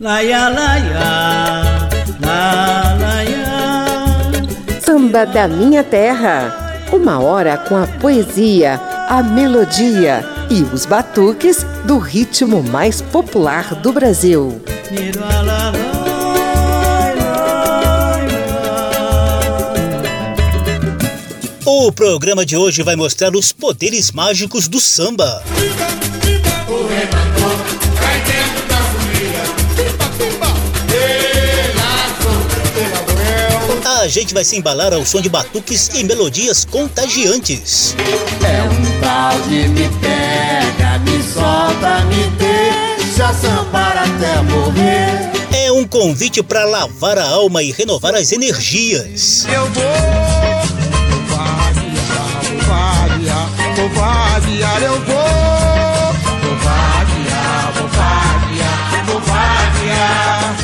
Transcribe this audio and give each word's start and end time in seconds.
Laia, 0.00 0.48
laia, 0.48 1.88
la, 2.20 2.96
laia. 3.00 4.80
Samba 4.80 5.26
da 5.26 5.48
Minha 5.48 5.82
Terra. 5.82 6.86
Uma 6.92 7.18
hora 7.18 7.58
com 7.58 7.76
a 7.76 7.84
poesia, 7.84 8.74
a 9.08 9.24
melodia 9.24 10.24
e 10.48 10.62
os 10.72 10.86
batuques 10.86 11.66
do 11.84 11.98
ritmo 11.98 12.62
mais 12.62 13.02
popular 13.02 13.74
do 13.74 13.92
Brasil. 13.92 14.62
O 21.66 21.90
programa 21.90 22.46
de 22.46 22.56
hoje 22.56 22.84
vai 22.84 22.94
mostrar 22.94 23.34
os 23.34 23.50
poderes 23.50 24.12
mágicos 24.12 24.68
do 24.68 24.78
samba. 24.78 25.42
A 33.98 34.06
gente 34.06 34.32
vai 34.32 34.44
se 34.44 34.54
embalar 34.54 34.94
ao 34.94 35.04
som 35.04 35.20
de 35.20 35.28
batuques 35.28 35.90
e 35.92 36.04
melodias 36.04 36.64
contagiantes. 36.64 37.96
É 38.46 38.62
um 38.62 39.00
tal 39.00 39.40
de 39.48 39.66
me 39.66 39.88
pega, 40.00 40.98
me 41.00 41.20
solta, 41.20 42.04
me 42.04 42.30
deixa 42.38 43.34
sambar 43.34 43.98
até 43.98 44.40
morrer. 44.42 45.32
É 45.52 45.72
um 45.72 45.84
convite 45.84 46.44
para 46.44 46.64
lavar 46.64 47.18
a 47.18 47.28
alma 47.28 47.60
e 47.60 47.72
renovar 47.72 48.14
as 48.14 48.30
energias. 48.30 49.44
Eu 49.52 49.66
vou, 49.66 49.82
vou 51.10 51.36
vaguear, 51.36 52.40
vou 52.44 52.60
vaguear, 52.68 53.50
vou 53.74 53.88
vaguear, 53.90 54.82
eu. 54.84 55.00
Vou 55.00 55.17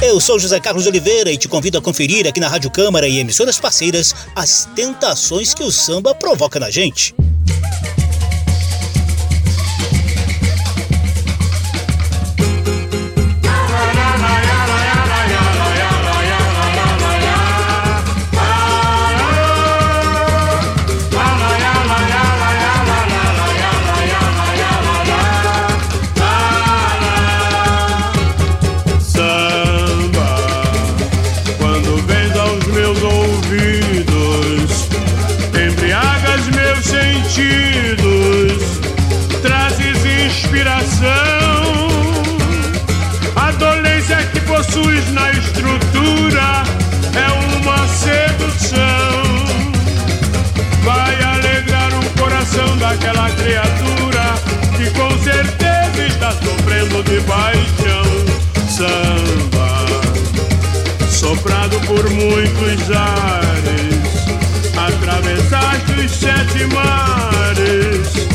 Eu 0.03 0.21
sou 0.21 0.39
José 0.39 0.61
Carlos 0.61 0.87
Oliveira 0.87 1.31
e 1.31 1.37
te 1.37 1.49
convido 1.49 1.79
a 1.79 1.83
conferir 1.83 2.27
aqui 2.27 2.41
na 2.41 2.49
Rádio 2.49 2.71
Câmara 2.71 3.09
e 3.09 3.19
emissoras 3.19 3.59
parceiras 3.59 4.15
as 4.35 4.69
tentações 4.75 5.55
que 5.55 5.63
o 5.63 5.71
samba 5.71 6.15
provoca 6.15 6.61
na 6.61 6.71
gente. 6.71 7.15
Criatura 53.45 54.35
que 54.75 54.91
com 54.99 55.11
certeza 55.23 56.07
está 56.07 56.33
sofrendo 56.33 57.03
de 57.03 57.21
paixão. 57.21 58.05
Samba, 58.69 59.87
soprado 61.11 61.79
por 61.81 62.09
muitos 62.11 62.91
ares, 62.91 64.09
atravessaste 64.77 65.93
os 65.93 66.11
sete 66.11 66.65
mares 66.73 68.34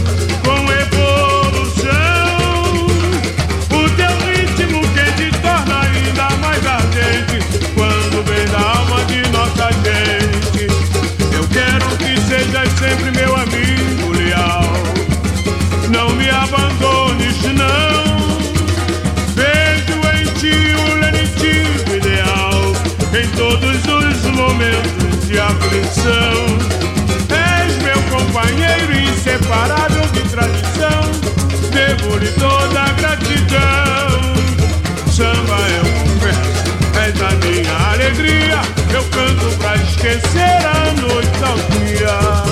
momentos 24.40 25.28
de 25.28 25.38
aflição. 25.38 26.36
És 27.30 27.76
meu 27.84 28.02
companheiro 28.04 28.94
inseparável 28.98 30.06
de 30.14 30.22
tradição. 30.30 31.02
Devo-lhe 31.72 32.32
toda 32.32 32.82
a 32.82 32.94
gratidão. 32.94 34.20
Samba 35.12 35.60
eu 35.78 35.86
confesso, 36.00 36.40
és 37.04 37.22
a 37.22 37.32
minha 37.46 37.92
alegria. 37.92 38.62
Eu 38.94 39.04
canto 39.10 39.58
pra 39.58 39.76
esquecer 39.76 40.60
a 40.66 40.92
noite 41.02 41.44
ao 41.44 41.58
dia. 41.58 42.49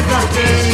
Ainda 0.00 0.16
mais 0.34 0.69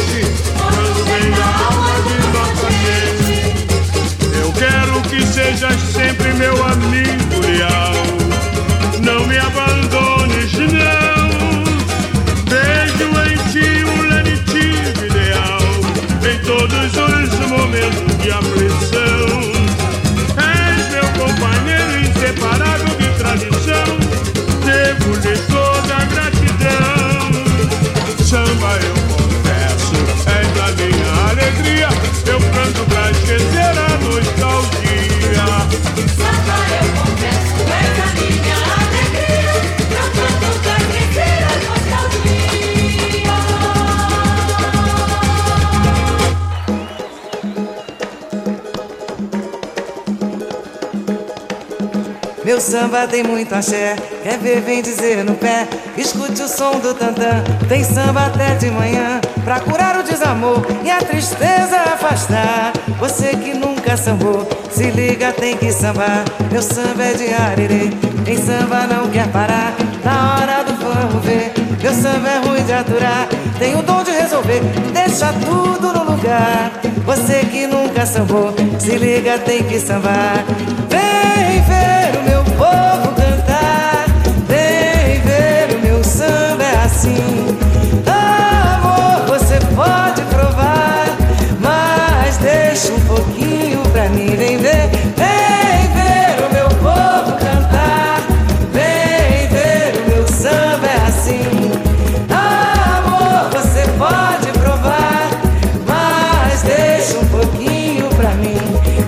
samba 52.77 53.07
tem 53.07 53.23
muito 53.23 53.55
axé, 53.55 53.95
quer 54.21 54.37
ver, 54.37 54.61
vem 54.61 54.83
dizer 54.83 55.23
no 55.23 55.33
pé. 55.33 55.67
Escute 55.97 56.43
o 56.43 56.47
som 56.47 56.79
do 56.79 56.93
tantã, 56.93 57.43
tem 57.67 57.83
samba 57.83 58.27
até 58.27 58.53
de 58.53 58.69
manhã. 58.69 59.19
Pra 59.43 59.59
curar 59.59 59.99
o 59.99 60.03
desamor 60.03 60.63
e 60.83 60.91
a 60.91 60.99
tristeza 60.99 61.75
afastar. 61.93 62.73
Você 62.99 63.29
que 63.29 63.55
nunca 63.55 63.97
sambou, 63.97 64.47
se 64.69 64.91
liga, 64.91 65.31
tem 65.31 65.57
que 65.57 65.71
sambar. 65.71 66.23
Meu 66.51 66.61
samba 66.61 67.03
é 67.03 67.13
de 67.13 67.33
arerê, 67.33 67.89
quem 68.23 68.37
samba 68.37 68.85
não 68.85 69.09
quer 69.09 69.27
parar. 69.29 69.73
Na 70.05 70.35
hora 70.35 70.63
do 70.63 70.73
vamos 70.75 71.25
ver, 71.25 71.53
Meu 71.81 71.93
samba 71.93 72.29
é 72.29 72.37
ruim 72.47 72.63
de 72.63 72.73
aturar, 72.73 73.27
tem 73.57 73.75
o 73.75 73.81
dom 73.81 74.03
de 74.03 74.11
resolver, 74.11 74.61
deixa 74.93 75.33
tudo 75.33 75.93
no 75.93 76.11
lugar. 76.11 76.71
Você 77.05 77.39
que 77.51 77.65
nunca 77.65 78.05
sambou, 78.05 78.53
se 78.77 78.91
liga, 78.97 79.39
tem 79.39 79.63
que 79.63 79.79
sambar. 79.79 80.45
Vem 80.89 81.61
ver 81.63 81.96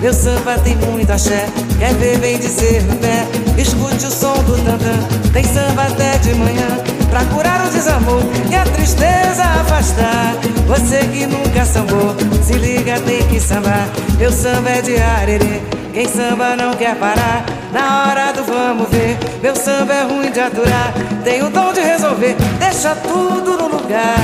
Meu 0.00 0.14
samba 0.14 0.56
tem 0.58 0.76
muito 0.76 1.12
axé, 1.12 1.46
quer 1.78 1.92
ver, 1.94 2.18
vem 2.18 2.38
dizer 2.38 2.82
no 2.84 2.96
pé. 2.96 3.26
Escute 3.60 4.06
o 4.06 4.10
som 4.10 4.32
do 4.44 4.56
tantã, 4.64 4.98
tem 5.30 5.44
samba 5.44 5.82
até 5.82 6.16
de 6.18 6.34
manhã. 6.34 6.68
Pra 7.10 7.22
curar 7.26 7.66
o 7.66 7.70
desamor 7.70 8.22
e 8.50 8.54
a 8.54 8.64
tristeza 8.64 9.42
afastar. 9.60 10.36
Você 10.66 10.98
que 11.00 11.26
nunca 11.26 11.66
sambou, 11.66 12.16
se 12.42 12.54
liga, 12.54 12.98
tem 13.00 13.22
que 13.28 13.38
sambar. 13.38 13.88
Meu 14.16 14.32
samba 14.32 14.70
é 14.70 14.80
de 14.80 14.96
arerê, 14.96 15.60
quem 15.92 16.08
samba 16.08 16.56
não 16.56 16.72
quer 16.72 16.96
parar. 16.96 17.44
Na 17.70 18.08
hora 18.08 18.32
do 18.32 18.42
vamos 18.42 18.88
ver, 18.88 19.18
meu 19.42 19.54
samba 19.54 19.92
é 19.92 20.02
ruim 20.04 20.30
de 20.30 20.40
aturar. 20.40 20.94
Tem 21.22 21.42
o 21.42 21.50
dom 21.50 21.74
de 21.74 21.80
resolver, 21.80 22.36
deixa 22.58 22.94
tudo 22.94 23.58
no 23.58 23.68
lugar. 23.68 24.16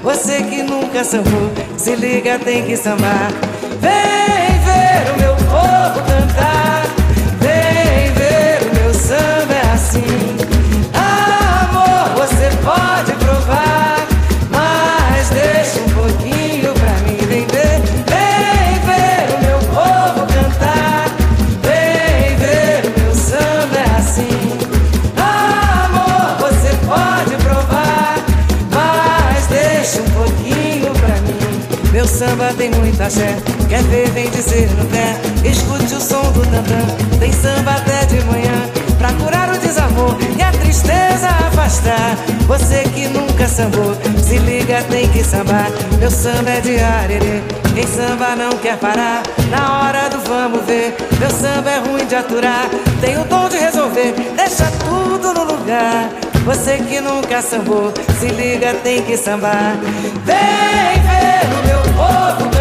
Você 0.00 0.42
que 0.42 0.62
nunca 0.62 1.02
sambou, 1.02 1.50
se 1.76 1.96
liga, 1.96 2.38
tem 2.38 2.62
que 2.62 2.76
sambar. 2.76 3.32
Vem 3.80 4.33
cantar. 6.02 6.73
Samba 32.34 32.52
tem 32.54 32.70
muita 32.70 33.04
axé, 33.04 33.36
quer 33.68 33.82
ver, 33.84 34.10
vem 34.10 34.28
dizer 34.28 34.68
no 34.70 34.84
pé. 34.86 35.14
Escute 35.48 35.94
o 35.94 36.00
som 36.00 36.32
do 36.32 36.40
tantã, 36.40 36.80
tem 37.20 37.32
samba 37.32 37.72
até 37.72 38.06
de 38.06 38.24
manhã. 38.24 38.68
Pra 38.98 39.12
curar 39.12 39.50
o 39.50 39.58
desamor 39.58 40.16
e 40.36 40.42
a 40.42 40.50
tristeza 40.50 41.28
afastar. 41.28 42.16
Você 42.46 42.82
que 42.94 43.06
nunca 43.08 43.46
sambou, 43.46 43.94
se 44.20 44.38
liga, 44.38 44.82
tem 44.90 45.08
que 45.08 45.22
sambar. 45.22 45.70
Meu 45.98 46.10
samba 46.10 46.50
é 46.50 46.60
de 46.60 46.78
arerê, 46.80 47.42
quem 47.74 47.86
samba 47.86 48.34
não 48.34 48.50
quer 48.58 48.78
parar. 48.78 49.22
Na 49.50 49.82
hora 49.82 50.08
do 50.08 50.18
vamos 50.28 50.64
ver, 50.64 50.96
meu 51.20 51.30
samba 51.30 51.70
é 51.70 51.78
ruim 51.78 52.04
de 52.06 52.16
aturar. 52.16 52.68
Tem 53.00 53.16
o 53.16 53.24
dom 53.24 53.48
de 53.48 53.58
resolver, 53.58 54.12
deixa 54.36 54.70
tudo 54.84 55.32
no 55.34 55.44
lugar. 55.44 56.10
Você 56.44 56.78
que 56.78 57.00
nunca 57.00 57.40
sambou, 57.40 57.92
se 58.18 58.26
liga, 58.26 58.74
tem 58.82 59.02
que 59.02 59.16
sambar. 59.16 59.76
Vem 60.24 61.02
ver 61.02 61.23
o 61.96 62.53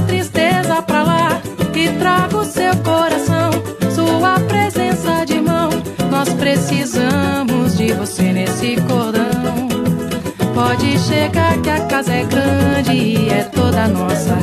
tristeza 0.00 0.82
pra 0.82 1.02
lá 1.02 1.40
e 1.74 1.88
traga 1.98 2.36
o 2.36 2.44
seu 2.44 2.74
coração, 2.78 3.50
sua 3.94 4.40
presença 4.40 5.24
de 5.24 5.40
mão. 5.40 5.70
Nós 6.10 6.32
precisamos 6.34 7.76
de 7.76 7.92
você 7.92 8.32
nesse 8.32 8.76
cordão. 8.82 9.68
Pode 10.54 10.98
chegar 10.98 11.60
que 11.60 11.70
a 11.70 11.80
casa 11.86 12.14
é 12.14 12.24
grande 12.24 12.92
e 12.92 13.28
é 13.28 13.44
toda 13.44 13.88
nossa. 13.88 14.36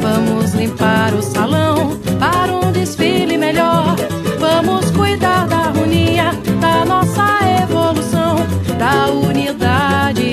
Vamos 0.00 0.54
limpar 0.54 1.14
o 1.14 1.22
salão 1.22 1.98
para 2.18 2.52
um 2.52 2.72
desfile 2.72 3.38
melhor. 3.38 3.94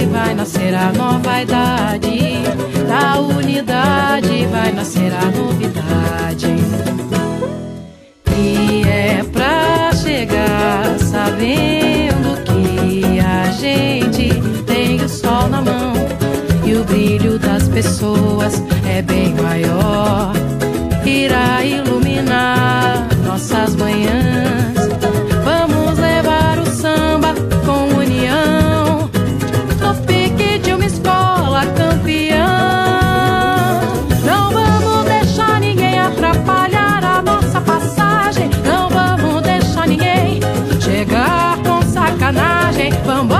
Vai 0.09 0.33
nascer 0.33 0.73
a 0.73 0.91
nova 0.91 1.41
idade. 1.41 2.43
Da 2.87 3.19
unidade 3.19 4.45
vai 4.47 4.71
nascer 4.71 5.11
a 5.13 5.25
novidade. 5.25 6.55
E 8.37 8.87
é 8.87 9.23
pra 9.31 9.91
chegar 9.93 10.97
sabendo 10.99 12.41
que 12.43 13.19
a 13.19 13.51
gente 13.51 14.29
tem 14.65 15.01
o 15.01 15.09
sol 15.09 15.47
na 15.49 15.61
mão 15.61 15.93
e 16.65 16.73
o 16.73 16.83
brilho 16.83 17.37
das 17.39 17.67
pessoas 17.67 18.61
é 18.87 19.01
bem 19.01 19.33
maior. 19.35 20.33
Irá 21.05 21.63
iluminar 21.63 22.08
que 42.89 43.38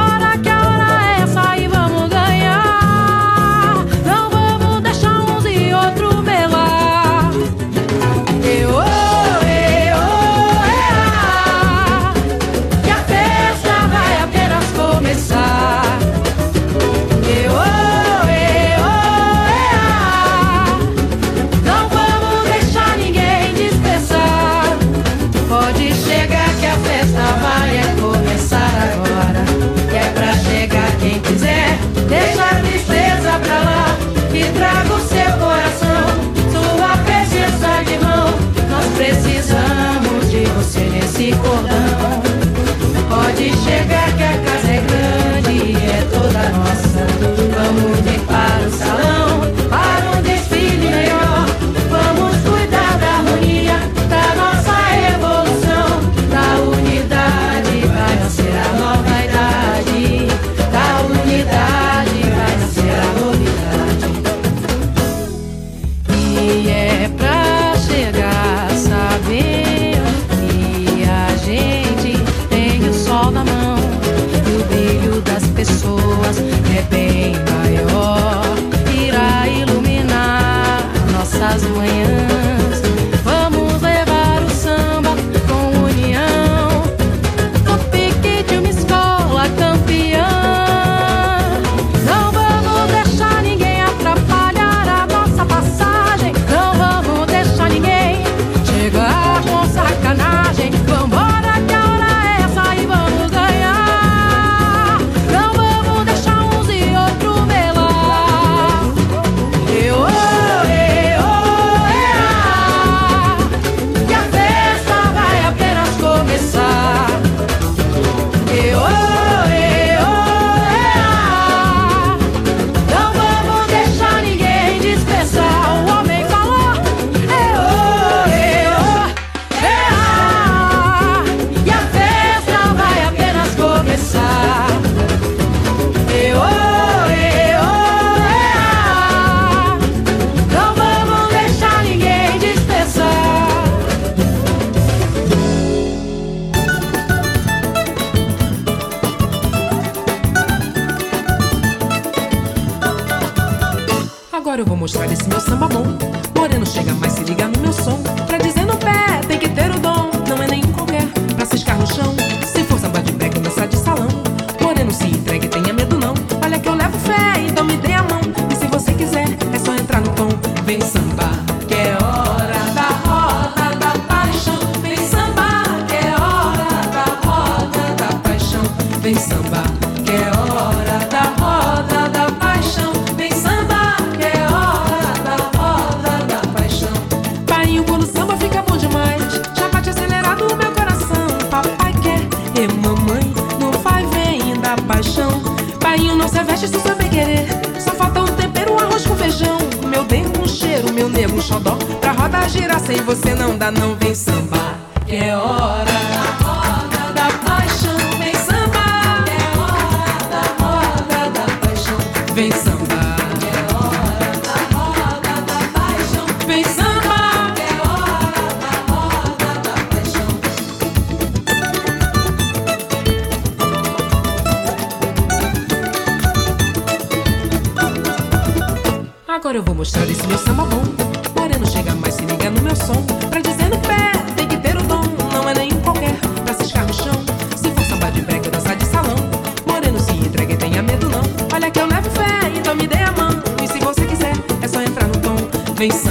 Vem 245.79 246.08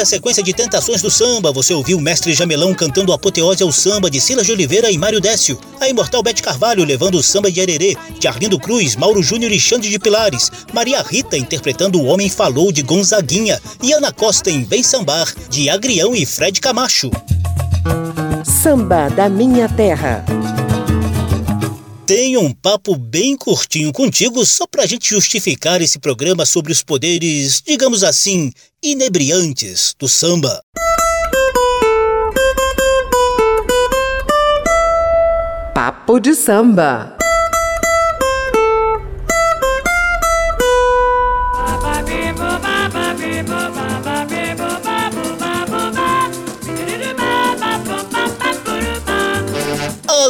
Primeira 0.00 0.16
sequência 0.16 0.42
de 0.42 0.54
tentações 0.54 1.02
do 1.02 1.10
samba, 1.10 1.52
você 1.52 1.74
ouviu 1.74 1.98
o 1.98 2.00
mestre 2.00 2.32
Jamelão 2.32 2.72
cantando 2.72 3.12
Apoteose 3.12 3.62
ao 3.62 3.70
samba 3.70 4.10
de 4.10 4.18
Silas 4.18 4.46
de 4.46 4.52
Oliveira 4.52 4.90
e 4.90 4.96
Mário 4.96 5.20
Décio, 5.20 5.60
a 5.78 5.90
imortal 5.90 6.22
Bete 6.22 6.42
Carvalho 6.42 6.82
levando 6.84 7.16
o 7.16 7.22
samba 7.22 7.52
de 7.52 7.60
Arerê, 7.60 7.94
de 8.18 8.26
Arlindo 8.26 8.58
Cruz, 8.58 8.96
Mauro 8.96 9.22
Júnior 9.22 9.52
e 9.52 9.60
Xande 9.60 9.90
de 9.90 9.98
Pilares, 9.98 10.50
Maria 10.72 11.02
Rita 11.02 11.36
interpretando 11.36 12.00
O 12.00 12.06
Homem 12.06 12.30
Falou 12.30 12.72
de 12.72 12.80
Gonzaguinha. 12.80 13.60
E 13.82 13.92
Ana 13.92 14.10
Costa 14.10 14.50
em 14.50 14.64
Vem 14.64 14.82
Sambar, 14.82 15.34
de 15.50 15.68
Agrião 15.68 16.14
e 16.14 16.24
Fred 16.24 16.62
Camacho. 16.62 17.10
Samba 18.42 19.10
da 19.10 19.28
Minha 19.28 19.68
Terra. 19.68 20.24
Tenho 22.10 22.40
um 22.40 22.52
papo 22.52 22.96
bem 22.96 23.36
curtinho 23.36 23.92
contigo 23.92 24.44
só 24.44 24.66
pra 24.66 24.84
gente 24.84 25.10
justificar 25.10 25.80
esse 25.80 25.96
programa 25.96 26.44
sobre 26.44 26.72
os 26.72 26.82
poderes, 26.82 27.62
digamos 27.64 28.02
assim, 28.02 28.50
inebriantes 28.82 29.94
do 29.96 30.08
samba. 30.08 30.60
Papo 35.72 36.18
de 36.18 36.34
samba. 36.34 37.19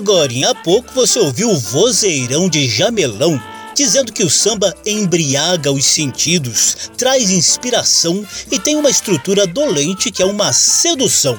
Agorinha 0.00 0.49
há 0.49 0.54
pouco 0.54 0.95
você 0.95 1.19
ouviu 1.19 1.50
o 1.50 1.59
vozeirão 1.59 2.49
de 2.49 2.66
Jamelão 2.66 3.38
dizendo 3.75 4.11
que 4.11 4.25
o 4.25 4.30
samba 4.30 4.75
embriaga 4.87 5.71
os 5.71 5.85
sentidos, 5.85 6.90
traz 6.97 7.30
inspiração 7.30 8.26
e 8.50 8.59
tem 8.59 8.76
uma 8.76 8.88
estrutura 8.88 9.47
dolente 9.47 10.11
que 10.11 10.23
é 10.23 10.25
uma 10.26 10.54
sedução. 10.54 11.38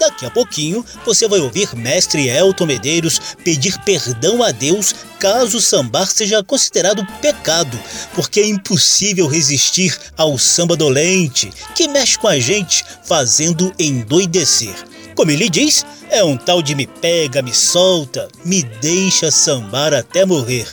Daqui 0.00 0.24
a 0.24 0.30
pouquinho 0.30 0.82
você 1.04 1.28
vai 1.28 1.38
ouvir 1.38 1.74
mestre 1.76 2.28
Elton 2.28 2.64
Medeiros 2.64 3.20
pedir 3.44 3.78
perdão 3.84 4.42
a 4.42 4.52
Deus 4.52 4.94
caso 5.20 5.60
sambar 5.60 6.10
seja 6.10 6.42
considerado 6.42 7.06
pecado, 7.20 7.78
porque 8.14 8.40
é 8.40 8.46
impossível 8.46 9.26
resistir 9.26 9.94
ao 10.16 10.38
samba 10.38 10.76
dolente 10.76 11.50
que 11.74 11.86
mexe 11.88 12.18
com 12.18 12.28
a 12.28 12.38
gente 12.40 12.82
fazendo 13.04 13.70
endoidecer. 13.78 14.97
Como 15.18 15.32
ele 15.32 15.50
diz, 15.50 15.84
é 16.10 16.22
um 16.22 16.36
tal 16.36 16.62
de 16.62 16.76
me 16.76 16.86
pega, 16.86 17.42
me 17.42 17.52
solta, 17.52 18.28
me 18.44 18.62
deixa 18.62 19.32
sambar 19.32 19.92
até 19.92 20.24
morrer. 20.24 20.68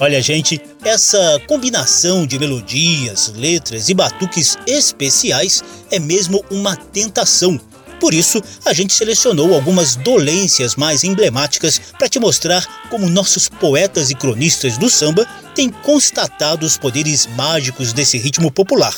Olha, 0.00 0.22
gente, 0.22 0.58
essa 0.82 1.38
combinação 1.46 2.26
de 2.26 2.38
melodias, 2.38 3.34
letras 3.36 3.90
e 3.90 3.94
batuques 3.94 4.56
especiais 4.66 5.62
é 5.90 5.98
mesmo 5.98 6.42
uma 6.50 6.74
tentação. 6.74 7.60
Por 8.00 8.14
isso, 8.14 8.40
a 8.64 8.72
gente 8.72 8.94
selecionou 8.94 9.52
algumas 9.52 9.96
dolências 9.96 10.76
mais 10.76 11.04
emblemáticas 11.04 11.78
para 11.98 12.08
te 12.08 12.18
mostrar 12.18 12.66
como 12.88 13.10
nossos 13.10 13.50
poetas 13.50 14.08
e 14.08 14.14
cronistas 14.14 14.78
do 14.78 14.88
samba 14.88 15.26
têm 15.54 15.68
constatado 15.68 16.64
os 16.64 16.78
poderes 16.78 17.28
mágicos 17.36 17.92
desse 17.92 18.16
ritmo 18.16 18.50
popular. 18.50 18.94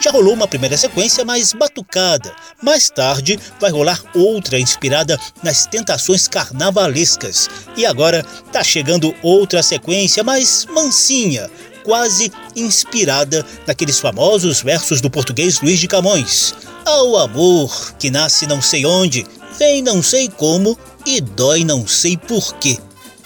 Já 0.00 0.10
rolou 0.10 0.34
uma 0.34 0.46
primeira 0.46 0.76
sequência 0.76 1.24
mais 1.24 1.52
batucada. 1.52 2.34
Mais 2.62 2.90
tarde 2.90 3.38
vai 3.58 3.70
rolar 3.70 4.00
outra 4.14 4.58
inspirada 4.58 5.18
nas 5.42 5.66
tentações 5.66 6.28
carnavalescas. 6.28 7.48
E 7.76 7.86
agora 7.86 8.24
tá 8.52 8.62
chegando 8.62 9.14
outra 9.22 9.62
sequência 9.62 10.22
mais 10.22 10.66
mansinha, 10.66 11.50
quase 11.82 12.30
inspirada 12.54 13.44
naqueles 13.66 13.98
famosos 13.98 14.60
versos 14.60 15.00
do 15.00 15.10
português 15.10 15.60
Luiz 15.60 15.78
de 15.78 15.88
Camões. 15.88 16.54
Ao 16.84 17.16
amor 17.16 17.94
que 17.98 18.10
nasce 18.10 18.46
não 18.46 18.60
sei 18.60 18.84
onde, 18.84 19.26
vem 19.58 19.82
não 19.82 20.02
sei 20.02 20.28
como 20.28 20.78
e 21.06 21.20
dói 21.20 21.64
não 21.64 21.86
sei 21.86 22.16
porquê. 22.16 22.78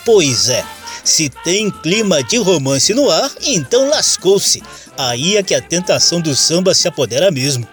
Pois 0.05 0.49
é, 0.49 0.65
se 1.05 1.29
tem 1.29 1.71
clima 1.71 2.23
de 2.23 2.37
romance 2.37 2.93
no 2.95 3.11
ar, 3.11 3.31
então 3.43 3.89
lascou-se. 3.89 4.63
Aí 4.97 5.37
é 5.37 5.43
que 5.43 5.55
a 5.55 5.63
tentação 5.63 6.21
do 6.21 6.35
samba 6.35 6.75
se 6.75 6.87
apodera 6.87 7.31
mesmo. 7.31 7.67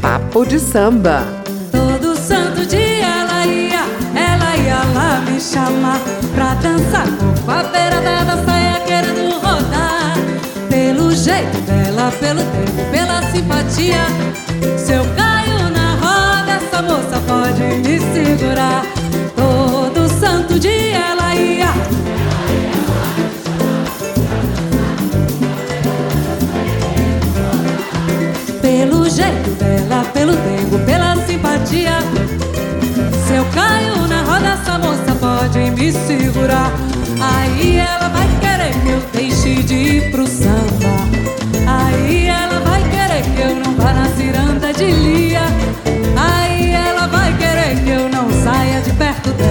Papo 0.00 0.46
de 0.46 0.58
samba. 0.58 1.26
Todo 1.70 2.16
santo 2.16 2.64
dia 2.64 3.06
ela 3.06 3.46
ia, 3.46 3.84
ela 4.14 4.56
ia 4.56 4.84
lá 4.94 5.20
me 5.20 5.40
chamar 5.40 6.00
pra 6.34 6.54
dançar 6.54 7.06
com 7.44 7.50
a 7.50 7.62
beira 7.64 8.00
da 8.00 8.44
saia 8.44 8.80
querendo 8.86 9.34
rodar. 9.34 10.14
Pelo 10.70 11.14
jeito 11.14 11.60
dela, 11.62 12.10
pelo 12.12 12.40
tempo, 12.40 12.90
pela 12.90 13.22
simpatia. 13.30 14.06
Se 14.78 14.94
moça 17.08 17.20
pode 17.20 17.62
me 17.62 17.98
segurar. 18.12 18.84
Todo 19.34 20.08
santo 20.20 20.58
dia 20.58 20.98
ela 21.10 21.34
ia. 21.34 21.72
Pelo 28.60 29.08
jeito 29.08 29.50
dela, 29.58 30.04
pelo 30.12 30.32
tempo, 30.32 30.78
pela 30.84 31.16
simpatia. 31.26 31.98
Se 33.26 33.34
eu 33.34 33.44
caio 33.54 34.06
na 34.06 34.22
roda, 34.22 34.48
essa 34.48 34.78
moça 34.78 35.14
pode 35.18 35.58
me 35.70 35.92
segurar. 35.92 36.70
Aí 37.20 37.76
ela 37.76 38.08
vai 38.08 38.28
querer 38.40 38.72
que 38.82 38.90
eu 38.90 39.02
deixe 39.14 39.62
de 39.62 39.74
ir 39.74 40.10
pro 40.10 40.26
samba. 40.26 41.08
Aí 41.66 42.26
ela 42.26 42.60
vai 42.60 42.82
querer 42.82 43.22
que 43.22 43.40
eu 43.40 43.56
não 43.56 43.74
vá 43.76 43.92
na 43.94 44.08
ciranda 44.10 44.72
de 44.74 44.84
Lia. 44.84 45.87
Aí 49.24 49.32
ela 49.40 49.47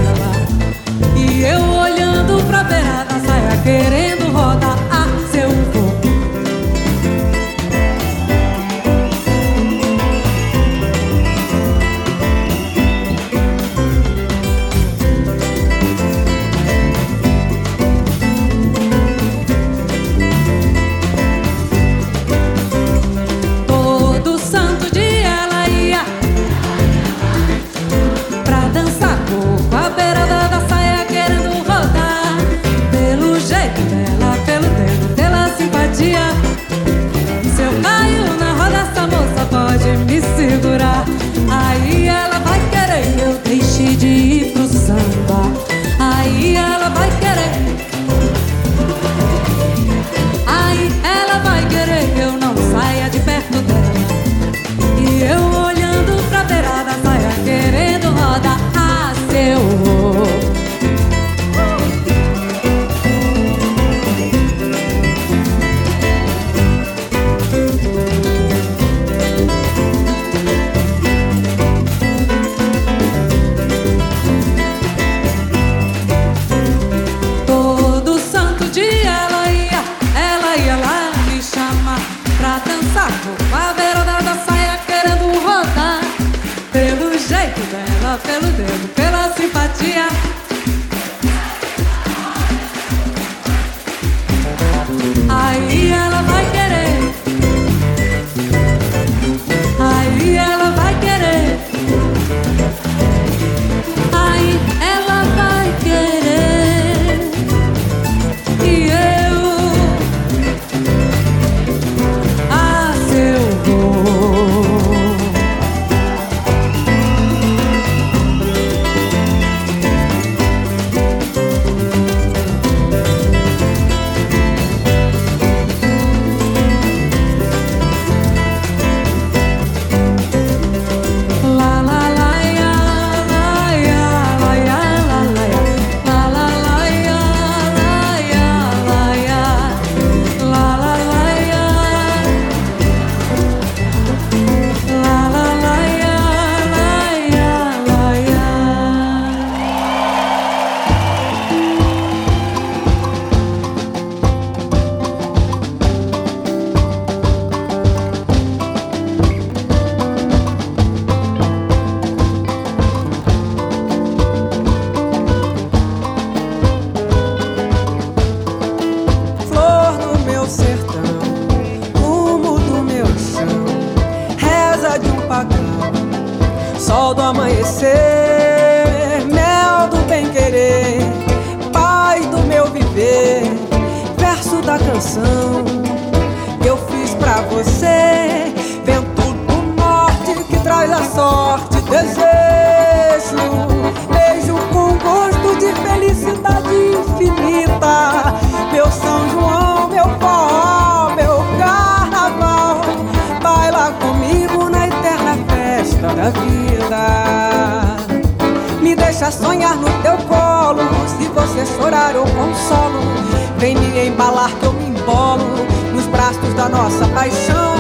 nossa 216.78 217.08
paixão. 217.08 217.76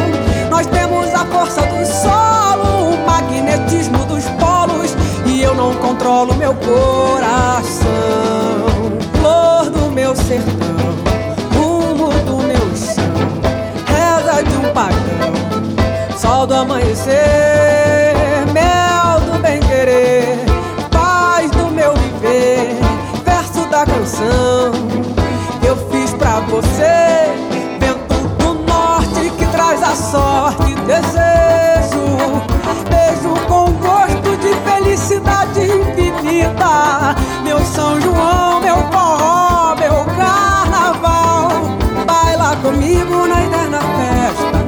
Nós 0.50 0.66
temos 0.66 1.14
a 1.14 1.24
força 1.26 1.62
do 1.62 1.86
solo, 1.86 2.96
o 2.96 3.06
magnetismo 3.06 4.04
dos 4.06 4.26
polos. 4.40 4.96
E 5.26 5.42
eu 5.42 5.54
não 5.54 5.74
controlo 5.76 6.34
meu 6.36 6.54
coração. 6.56 7.87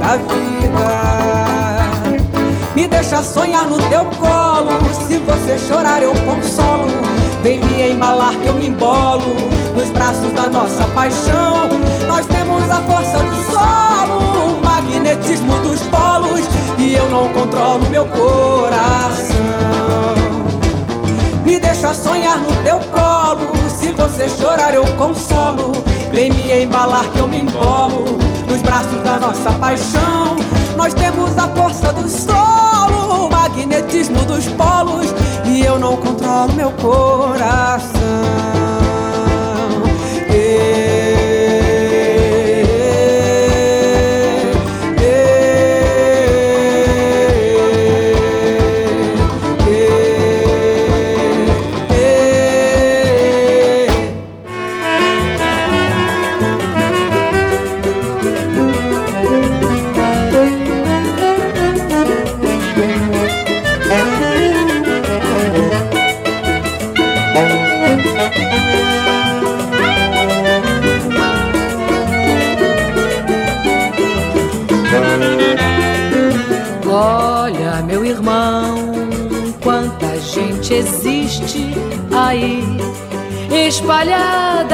Da 0.09 0.17
vida. 0.17 1.89
Me 2.75 2.87
deixa 2.87 3.21
sonhar 3.21 3.65
no 3.65 3.77
teu 3.89 4.05
colo. 4.05 4.71
Se 5.07 5.17
você 5.17 5.59
chorar, 5.59 6.01
eu 6.01 6.13
consolo. 6.25 6.87
Vem 7.43 7.59
me 7.59 7.91
embalar 7.91 8.35
que 8.37 8.47
eu 8.47 8.53
me 8.55 8.67
embolo 8.67 9.35
nos 9.75 9.89
braços 9.91 10.31
da 10.33 10.47
nossa 10.49 10.83
paixão. 10.95 11.69
Nós 12.07 12.25
temos 12.25 12.63
a 12.69 12.81
força 12.81 13.19
do 13.19 13.35
solo, 13.51 14.57
o 14.57 14.65
magnetismo 14.65 15.59
dos 15.59 15.81
polos. 15.83 16.41
E 16.79 16.95
eu 16.95 17.07
não 17.09 17.29
controlo 17.29 17.87
meu 17.89 18.05
coração. 18.05 19.35
Me 21.45 21.59
deixa 21.59 21.93
sonhar 21.93 22.39
no 22.39 22.51
teu 22.63 22.79
colo. 22.79 23.47
Se 23.69 23.91
você 23.91 24.27
chorar, 24.27 24.73
eu 24.73 24.85
consolo. 24.97 25.71
Vem 26.11 26.31
me 26.31 26.63
embalar 26.63 27.05
que 27.11 27.19
eu 27.19 27.27
me 27.27 27.41
embolo 27.41 28.19
nos 28.49 28.61
braços 28.61 29.01
da 29.03 29.19
nossa 29.19 29.51
paixão. 29.53 30.35
Nós 30.75 30.93
temos 30.93 31.37
a 31.37 31.47
força 31.49 31.93
do 31.93 32.09
solo, 32.09 33.27
o 33.27 33.31
magnetismo 33.31 34.25
dos 34.25 34.47
polos. 34.49 35.13
E 35.45 35.61
eu 35.61 35.77
não 35.77 35.95
controlo 35.97 36.51
meu 36.53 36.71
coração. 36.71 38.68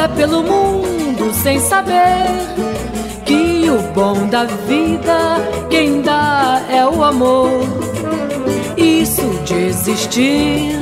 Pelo 0.10 0.44
mundo 0.44 1.34
sem 1.34 1.60
saber 1.60 2.28
que 3.26 3.70
o 3.70 3.78
bom 3.94 4.28
da 4.28 4.46
vida 4.46 5.38
quem 5.70 6.02
dá 6.02 6.62
é 6.70 6.86
o 6.86 7.04
amor. 7.04 7.50
Isso 8.78 9.28
de 9.44 9.56
existir 9.56 10.78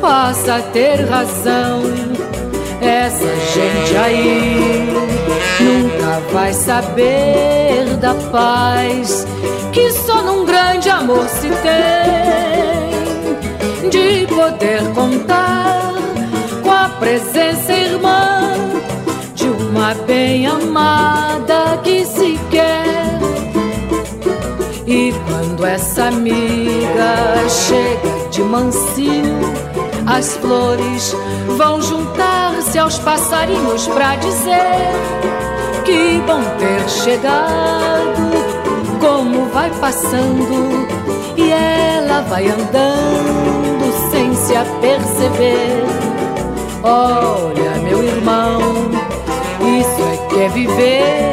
passa 0.00 0.56
a 0.56 0.62
ter 0.62 1.04
razão. 1.08 1.82
Essa 2.80 3.36
gente 3.54 3.96
aí 3.96 4.88
nunca 5.60 6.20
vai 6.32 6.52
saber 6.52 7.96
da 8.00 8.14
paz 8.30 9.26
que 9.72 9.90
só 9.92 10.22
num 10.22 10.44
grande 10.44 10.88
amor 10.88 11.26
se 11.28 11.48
tem, 11.62 12.90
de 13.90 14.26
poder 14.26 14.82
contar 14.94 15.92
com 16.62 16.70
a 16.70 16.88
presença 16.88 17.72
irmã 17.72 18.35
uma 19.86 19.94
bem 20.04 20.44
amada 20.48 21.78
que 21.84 22.04
se 22.04 22.36
quer. 22.50 23.20
E 24.84 25.14
quando 25.28 25.64
essa 25.64 26.06
amiga 26.06 27.48
chega 27.48 28.28
de 28.30 28.42
mansinho, 28.42 29.38
as 30.04 30.36
flores 30.38 31.14
vão 31.56 31.80
juntar-se 31.80 32.76
aos 32.80 32.98
passarinhos 32.98 33.86
pra 33.88 34.16
dizer 34.16 34.90
que 35.84 36.20
bom 36.26 36.42
ter 36.58 36.88
chegado. 36.88 38.16
Como 38.98 39.46
vai 39.50 39.70
passando 39.80 40.84
e 41.36 41.52
ela 41.52 42.22
vai 42.22 42.48
andando 42.48 44.10
sem 44.10 44.34
se 44.34 44.56
aperceber. 44.56 45.84
Olha, 46.82 47.70
meu 47.84 48.02
irmão, 48.02 48.60
isso 49.66 50.02
é 50.02 50.28
que 50.28 50.40
é 50.40 50.48
viver 50.48 51.32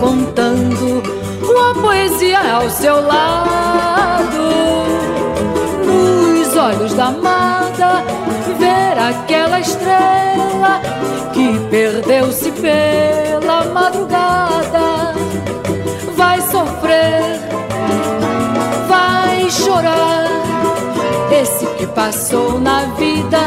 contando 0.00 1.02
uma 1.42 1.74
poesia 1.74 2.38
ao 2.54 2.70
seu 2.70 3.00
lado. 3.06 4.36
Nos 5.84 6.56
olhos 6.56 6.94
da 6.94 7.06
amada, 7.06 8.02
ver 8.58 8.98
aquela 8.98 9.60
estrela 9.60 10.80
que 11.32 11.58
perdeu-se 11.70 12.50
pela 12.52 13.64
madrugada. 13.66 15.14
Vai 16.16 16.40
sofrer, 16.42 17.40
vai 18.88 19.50
chorar. 19.50 20.26
Esse 21.30 21.66
que 21.76 21.86
passou 21.88 22.58
na 22.58 22.82
vida 22.96 23.38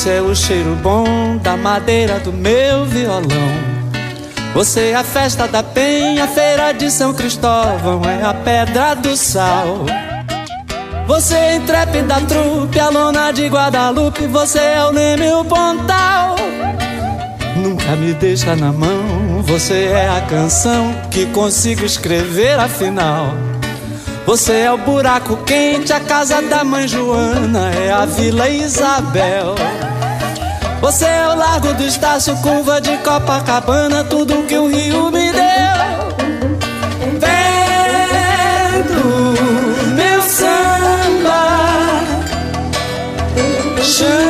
Você 0.00 0.12
é 0.12 0.22
o 0.22 0.34
cheiro 0.34 0.74
bom 0.76 1.36
da 1.36 1.58
madeira 1.58 2.18
do 2.20 2.32
meu 2.32 2.86
violão. 2.86 3.52
Você 4.54 4.92
é 4.92 4.94
a 4.94 5.04
festa 5.04 5.46
da 5.46 5.62
penha, 5.62 6.26
feira 6.26 6.72
de 6.72 6.90
São 6.90 7.12
Cristóvão, 7.12 8.00
é 8.06 8.24
a 8.24 8.32
pedra 8.32 8.94
do 8.94 9.14
sal. 9.14 9.84
Você 11.06 11.34
é 11.34 11.56
intrépida 11.56 12.14
trupe, 12.22 12.80
a 12.80 12.88
lona 12.88 13.30
de 13.30 13.46
Guadalupe, 13.46 14.26
você 14.26 14.58
é 14.60 14.82
o 14.86 14.90
Leme 14.90 15.32
o 15.32 15.44
Pontal. 15.44 16.34
Nunca 17.54 17.94
me 17.96 18.14
deixa 18.14 18.56
na 18.56 18.72
mão, 18.72 19.42
você 19.42 19.84
é 19.84 20.08
a 20.08 20.22
canção 20.22 20.94
que 21.10 21.26
consigo 21.26 21.84
escrever 21.84 22.58
afinal. 22.58 23.34
Você 24.24 24.60
é 24.60 24.72
o 24.72 24.78
buraco 24.78 25.36
quente, 25.44 25.92
a 25.92 26.00
casa 26.00 26.40
da 26.40 26.64
mãe 26.64 26.88
Joana, 26.88 27.70
é 27.74 27.92
a 27.92 28.06
Vila 28.06 28.48
Isabel. 28.48 29.56
Você 30.80 31.04
é 31.04 31.28
o 31.28 31.36
largo 31.36 31.74
do 31.74 31.82
Estácio, 31.82 32.34
curva 32.38 32.80
de 32.80 32.96
Copacabana, 32.98 34.02
tudo 34.04 34.42
que 34.44 34.56
o 34.56 34.66
rio 34.66 35.10
me 35.10 35.30
deu. 35.30 35.40
Vendo 37.20 39.04
meu 39.94 40.22
samba, 40.22 41.42
chão 43.82 44.29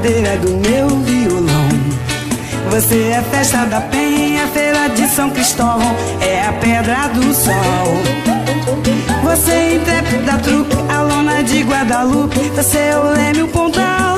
da 0.00 0.08
madeira 0.08 0.36
do 0.38 0.50
meu 0.56 0.88
violão. 0.88 1.68
Você 2.70 3.10
é 3.10 3.22
festa 3.30 3.66
da 3.66 3.80
penha, 3.80 4.46
feira 4.48 4.88
de 4.88 5.06
São 5.08 5.30
Cristóvão, 5.30 5.94
é 6.20 6.46
a 6.46 6.52
pedra 6.54 7.08
do 7.08 7.34
sol. 7.34 7.52
Você 9.22 9.50
é 9.50 9.74
intrépida 9.76 10.38
truque, 10.38 10.76
a 10.88 11.02
lona 11.02 11.42
de 11.42 11.62
Guadalupe, 11.62 12.50
você 12.54 12.78
é 12.78 12.98
o 12.98 13.12
leme, 13.12 13.42
o 13.42 13.48
pontal. 13.48 14.16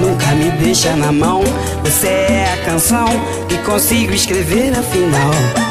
Nunca 0.00 0.26
me 0.34 0.50
deixa 0.62 0.96
na 0.96 1.12
mão, 1.12 1.42
você 1.84 2.08
é 2.08 2.54
a 2.54 2.64
canção 2.64 3.08
que 3.48 3.56
consigo 3.58 4.12
escrever 4.12 4.72
afinal. 4.76 5.67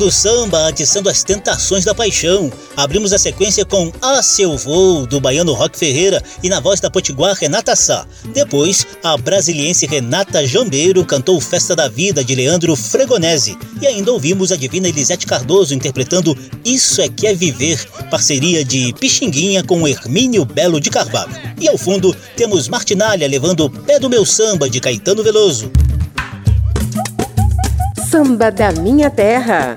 Do 0.00 0.10
samba 0.10 0.66
atiçando 0.66 1.10
as 1.10 1.22
tentações 1.22 1.84
da 1.84 1.94
paixão. 1.94 2.50
Abrimos 2.74 3.12
a 3.12 3.18
sequência 3.18 3.66
com 3.66 3.92
A 4.00 4.22
Seu 4.22 4.56
Voo, 4.56 5.06
do 5.06 5.20
baiano 5.20 5.52
Rock 5.52 5.76
Ferreira, 5.76 6.22
e 6.42 6.48
na 6.48 6.58
voz 6.58 6.80
da 6.80 6.90
potiguar 6.90 7.36
Renata 7.36 7.76
Sá. 7.76 8.06
Depois, 8.32 8.86
a 9.04 9.14
brasiliense 9.18 9.84
Renata 9.84 10.46
Jambeiro 10.46 11.04
cantou 11.04 11.38
Festa 11.38 11.76
da 11.76 11.86
Vida, 11.86 12.24
de 12.24 12.34
Leandro 12.34 12.74
Fregonese. 12.74 13.58
E 13.78 13.86
ainda 13.86 14.10
ouvimos 14.10 14.50
a 14.50 14.56
divina 14.56 14.88
Elisete 14.88 15.26
Cardoso 15.26 15.74
interpretando 15.74 16.34
Isso 16.64 17.02
é 17.02 17.08
que 17.10 17.26
é 17.26 17.34
Viver, 17.34 17.86
parceria 18.10 18.64
de 18.64 18.94
Pixinguinha 18.94 19.62
com 19.62 19.86
Hermínio 19.86 20.46
Belo 20.46 20.80
de 20.80 20.88
Carvalho. 20.88 21.32
E 21.60 21.68
ao 21.68 21.76
fundo, 21.76 22.16
temos 22.34 22.68
Martinalha 22.68 23.28
levando 23.28 23.68
Pé 23.68 23.98
do 23.98 24.08
Meu 24.08 24.24
Samba, 24.24 24.70
de 24.70 24.80
Caetano 24.80 25.22
Veloso. 25.22 25.70
Samba 28.10 28.50
da 28.50 28.72
minha 28.72 29.08
terra, 29.08 29.76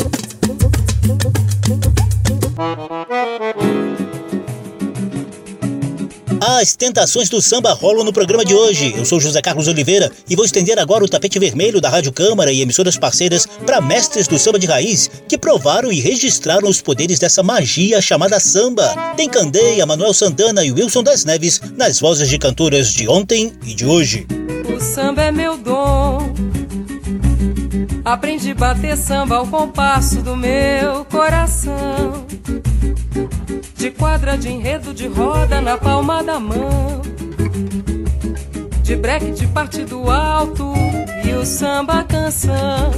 As 6.43 6.75
tentações 6.75 7.29
do 7.29 7.39
samba 7.39 7.71
rolam 7.71 8.03
no 8.03 8.11
programa 8.11 8.43
de 8.43 8.55
hoje. 8.55 8.95
Eu 8.97 9.05
sou 9.05 9.19
José 9.19 9.39
Carlos 9.43 9.67
Oliveira 9.67 10.11
e 10.27 10.35
vou 10.35 10.43
estender 10.43 10.79
agora 10.79 11.05
o 11.05 11.07
tapete 11.07 11.37
vermelho 11.37 11.79
da 11.79 11.87
Rádio 11.87 12.11
Câmara 12.11 12.51
e 12.51 12.61
emissoras 12.61 12.97
parceiras 12.97 13.45
para 13.63 13.79
mestres 13.79 14.27
do 14.27 14.39
samba 14.39 14.57
de 14.57 14.65
raiz 14.65 15.07
que 15.27 15.37
provaram 15.37 15.91
e 15.91 15.99
registraram 15.99 16.67
os 16.67 16.81
poderes 16.81 17.19
dessa 17.19 17.43
magia 17.43 18.01
chamada 18.01 18.39
samba. 18.39 19.13
Tem 19.15 19.29
Candeia, 19.29 19.85
Manuel 19.85 20.15
Santana 20.15 20.65
e 20.65 20.71
Wilson 20.71 21.03
das 21.03 21.25
Neves 21.25 21.61
nas 21.77 21.99
vozes 21.99 22.27
de 22.27 22.39
cantoras 22.39 22.91
de 22.91 23.07
ontem 23.07 23.53
e 23.63 23.75
de 23.75 23.85
hoje. 23.85 24.25
O 24.75 24.81
samba 24.81 25.21
é 25.21 25.31
meu 25.31 25.55
dom. 25.55 26.40
Aprendi 28.11 28.51
a 28.51 28.55
bater 28.55 28.97
samba 28.97 29.37
ao 29.37 29.47
compasso 29.47 30.21
do 30.21 30.35
meu 30.35 31.05
coração. 31.05 32.25
De 33.73 33.89
quadra, 33.89 34.37
de 34.37 34.49
enredo, 34.49 34.93
de 34.93 35.07
roda 35.07 35.61
na 35.61 35.77
palma 35.77 36.21
da 36.21 36.37
mão. 36.37 37.01
De 38.83 38.97
breque, 38.97 39.31
de 39.31 39.47
partido 39.47 40.11
alto 40.11 40.73
e 41.23 41.31
o 41.31 41.45
samba 41.45 42.03
canção. 42.03 42.91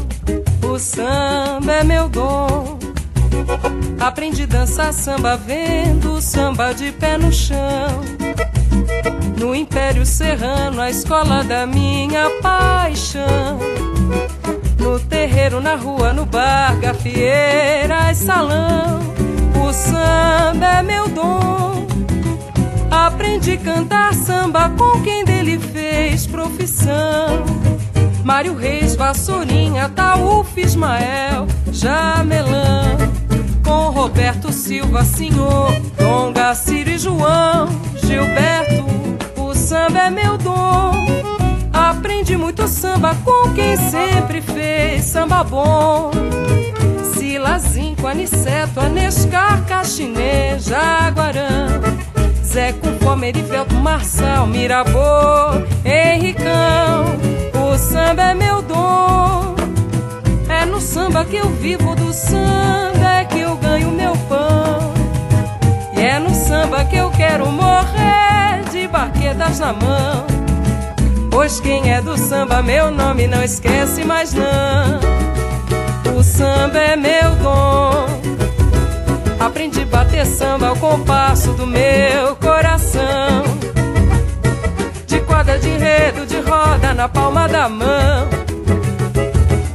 O 0.67 0.79
samba 0.79 1.73
é 1.73 1.83
meu 1.83 2.09
dom. 2.09 2.79
Aprendi 3.99 4.43
a 4.43 4.47
dançar 4.47 4.91
samba 4.91 5.37
vendo 5.37 6.19
samba 6.21 6.73
de 6.73 6.91
pé 6.91 7.19
no 7.19 7.31
chão. 7.31 8.01
No 9.39 9.53
Império 9.53 10.07
Serrano, 10.07 10.81
a 10.81 10.89
escola 10.89 11.43
da 11.43 11.67
minha 11.67 12.31
paixão. 12.41 13.59
No 14.83 14.99
terreiro, 14.99 15.61
na 15.61 15.75
rua, 15.75 16.11
no 16.11 16.25
bar, 16.25 16.77
gafieira 16.77 18.13
salão. 18.13 18.99
O 19.65 19.71
samba 19.71 20.79
é 20.79 20.83
meu 20.83 21.07
dom. 21.07 21.87
Aprendi 22.91 23.53
a 23.53 23.57
cantar 23.57 24.13
samba 24.13 24.69
com 24.77 25.01
quem 25.01 25.23
dele 25.23 25.57
fez 25.57 26.27
profissão. 26.27 27.45
Mário 28.23 28.55
Reis, 28.55 28.95
Vassourinha, 28.95 29.87
Taúf, 29.87 30.57
Ismael, 30.57 31.47
Jamelão. 31.71 32.97
Com 33.65 33.89
Roberto 33.89 34.51
Silva, 34.51 35.03
Senhor, 35.03 35.71
Dom 35.97 36.33
Gaciro 36.33 36.89
e 36.89 36.97
João, 36.97 37.67
Gilberto, 37.95 38.83
o 39.41 39.55
samba 39.55 40.01
é 40.01 40.09
meu 40.09 40.37
dom. 40.37 40.91
Aprendi 41.73 42.37
muito 42.37 42.67
samba 42.67 43.15
com 43.25 43.51
quem 43.53 43.75
sempre 43.75 44.41
fez 44.41 45.05
samba 45.05 45.43
bom. 45.43 46.11
Silazinho, 47.15 48.07
Aniceto, 48.07 48.79
Anescar, 48.79 49.65
Caxinê, 49.65 50.59
Jaguarão. 50.59 51.81
Zé 52.45 52.73
com 52.73 52.93
fome, 52.99 53.29
Erivelto, 53.29 53.73
Marçal, 53.73 54.45
Mirabô, 54.45 54.99
Henricão. 55.83 57.17
O 57.55 57.75
samba 57.75 58.29
é 58.29 58.33
meu 58.35 58.61
dom. 58.61 59.55
É 60.47 60.63
no 60.65 60.79
samba 60.79 61.25
que 61.25 61.37
eu 61.37 61.49
vivo, 61.49 61.95
do 61.95 62.13
samba 62.13 63.21
é 63.21 63.25
que 63.25 63.39
eu 63.39 63.55
ganho 63.57 63.89
meu 63.89 64.15
pão. 64.29 64.93
E 65.97 66.01
é 66.01 66.19
no 66.19 66.35
samba 66.35 66.85
que 66.85 66.95
eu 66.95 67.09
quero 67.09 67.47
morrer 67.47 68.61
de 68.71 68.87
baquetas 68.87 69.59
na 69.59 69.73
mão. 69.73 70.42
Pois 71.33 71.59
quem 71.59 71.91
é 71.91 71.99
do 71.99 72.15
samba, 72.15 72.61
meu 72.61 72.91
nome 72.91 73.25
não 73.25 73.43
esquece 73.43 74.05
mais 74.05 74.35
não. 74.35 74.99
O 76.15 76.23
samba 76.23 76.77
é 76.77 76.95
meu 76.95 77.31
dom. 77.41 78.05
Aprendi 79.39 79.81
a 79.81 79.85
bater 79.87 80.27
samba 80.27 80.67
ao 80.67 80.75
compasso 80.75 81.51
do 81.53 81.65
meu 81.65 82.35
coração. 82.35 83.43
De 85.07 85.19
quadra 85.21 85.57
de 85.57 85.69
enredo, 85.69 86.23
de 86.27 86.39
roda 86.39 86.93
na 86.93 87.09
palma 87.09 87.47
da 87.47 87.67
mão. 87.67 88.29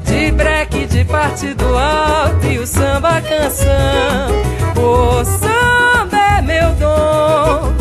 De 0.04 0.30
breque, 0.30 0.86
de 0.86 1.04
partido 1.04 1.76
alto 1.76 2.46
e 2.46 2.60
o 2.60 2.66
samba 2.68 3.20
canção. 3.20 4.28
O 4.76 5.24
samba 5.24 6.38
é 6.38 6.40
meu 6.40 6.70
dom. 6.74 7.72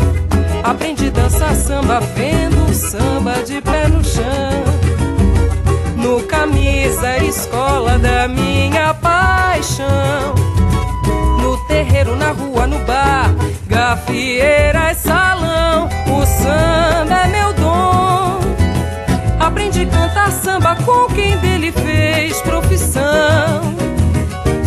Aprendi 0.64 1.06
a 1.06 1.10
dançar 1.10 1.54
samba 1.54 2.00
vendo 2.16 2.57
samba 2.78 3.42
de 3.44 3.60
pé 3.60 3.88
no 3.88 4.02
chão. 4.04 4.64
No 5.96 6.22
camisa, 6.22 7.18
escola 7.18 7.98
da 7.98 8.28
minha 8.28 8.94
paixão. 8.94 10.34
No 11.42 11.56
terreiro, 11.66 12.16
na 12.16 12.30
rua, 12.30 12.66
no 12.66 12.78
bar, 12.80 13.34
gafieira 13.66 14.92
e 14.92 14.94
salão. 14.94 15.88
O 16.06 16.24
samba 16.24 17.22
é 17.24 17.28
meu 17.28 17.52
dom. 17.54 18.40
Aprendi 19.40 19.82
a 19.82 19.86
cantar 19.86 20.30
samba 20.30 20.76
com 20.76 21.06
quem 21.14 21.36
dele 21.38 21.72
fez 21.72 22.40
profissão. 22.42 23.74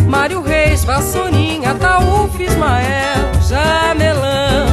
Mário 0.06 0.42
Reis, 0.42 0.84
Vassourinha, 0.84 1.74
Taúf, 1.74 2.38
Ismael, 2.38 3.32
Jamelão. 3.48 4.66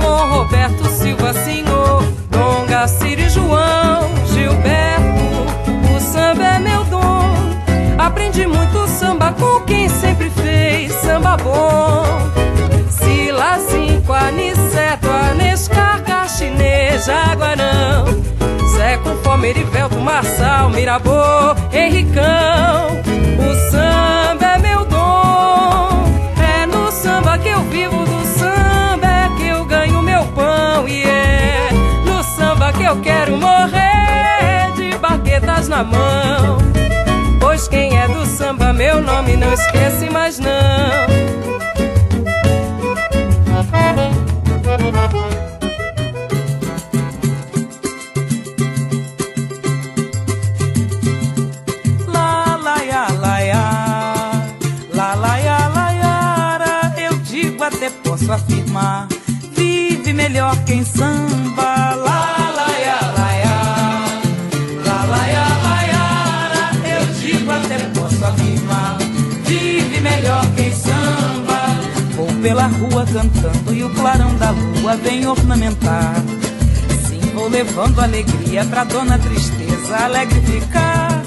Com 0.00 0.34
Roberto 0.36 0.86
Silva, 0.88 1.32
Senhor, 1.34 2.02
Dom 2.34 2.66
Gaciro 2.66 3.20
e 3.20 3.28
João, 3.28 4.10
Gilberto. 4.26 5.94
O 5.94 6.00
samba 6.00 6.44
é 6.56 6.58
meu 6.58 6.84
dom. 6.84 7.34
Aprendi 7.96 8.46
muito 8.46 8.86
samba 8.88 9.32
com 9.32 9.60
quem 9.60 9.88
sempre 9.88 10.28
fez 10.30 10.92
samba 10.94 11.36
bom. 11.36 12.04
Silazinho, 12.90 14.02
Aniceto, 14.12 15.08
Anescar, 15.30 16.02
Caxinê, 16.02 16.98
Jaguarão. 16.98 18.04
Zé 18.76 18.98
com 18.98 19.16
fome, 19.22 19.48
Erivelto, 19.48 20.00
Marçal, 20.00 20.70
Mirabô, 20.70 21.54
Henricão. 21.72 23.00
O 23.38 23.70
samba 23.70 24.46
é 24.54 24.58
meu 24.58 24.84
dom. 24.86 26.04
É 26.42 26.66
no 26.66 26.90
samba 26.90 27.38
que 27.38 27.48
eu 27.48 27.60
vivo, 27.64 28.04
do 28.04 28.24
samba 28.26 29.06
é 29.06 29.28
que 29.36 29.46
eu 29.46 29.64
ganho 29.64 30.02
meu 30.02 30.24
pão. 30.26 30.88
E 30.88 31.04
é 31.04 31.33
que 32.72 32.84
eu 32.84 33.00
quero 33.00 33.36
morrer 33.36 34.72
de 34.76 34.96
baquetas 34.98 35.68
na 35.68 35.84
mão. 35.84 36.58
Pois 37.40 37.68
quem 37.68 37.96
é 37.98 38.08
do 38.08 38.24
samba, 38.26 38.72
meu 38.72 39.00
nome 39.02 39.36
não 39.36 39.52
esquece 39.52 40.10
mais 40.10 40.38
não. 40.38 41.14
Posso 58.14 58.30
afirmar 58.30 59.08
Vive 59.56 60.12
melhor 60.12 60.56
quem 60.64 60.84
samba 60.84 61.94
Lá, 61.96 62.33
pela 72.44 72.66
rua 72.66 73.06
cantando 73.06 73.72
E 73.72 73.82
o 73.82 73.88
clarão 73.94 74.34
da 74.36 74.50
lua 74.50 74.96
vem 74.96 75.26
ornamentar 75.26 76.14
Sim, 77.08 77.20
vou 77.32 77.48
levando 77.48 78.00
alegria 78.00 78.66
pra 78.66 78.84
dona 78.84 79.18
tristeza 79.18 79.96
alegre 79.96 80.42
ficar 80.42 81.22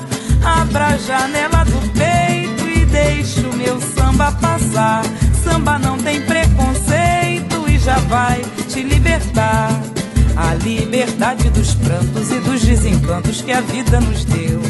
Abra 0.46 0.90
a 0.90 0.98
janela 0.98 1.66
do 1.66 1.92
peito 1.94 2.70
e 2.70 2.86
deixa 2.86 3.42
o 3.42 3.56
meu 3.56 3.82
samba 3.82 4.32
passar. 4.32 5.04
Samba 5.44 5.78
não 5.78 5.98
tem 5.98 6.22
preconceito 6.22 7.68
e 7.68 7.78
já 7.78 7.98
vai 7.98 8.42
te 8.70 8.82
libertar. 8.82 9.70
A 10.38 10.54
liberdade 10.54 11.50
dos 11.50 11.74
prantos 11.74 12.32
e 12.32 12.40
dos 12.40 12.62
desencantos 12.62 13.42
que 13.42 13.52
a 13.52 13.60
vida 13.60 14.00
nos 14.00 14.24
deu. 14.24 14.62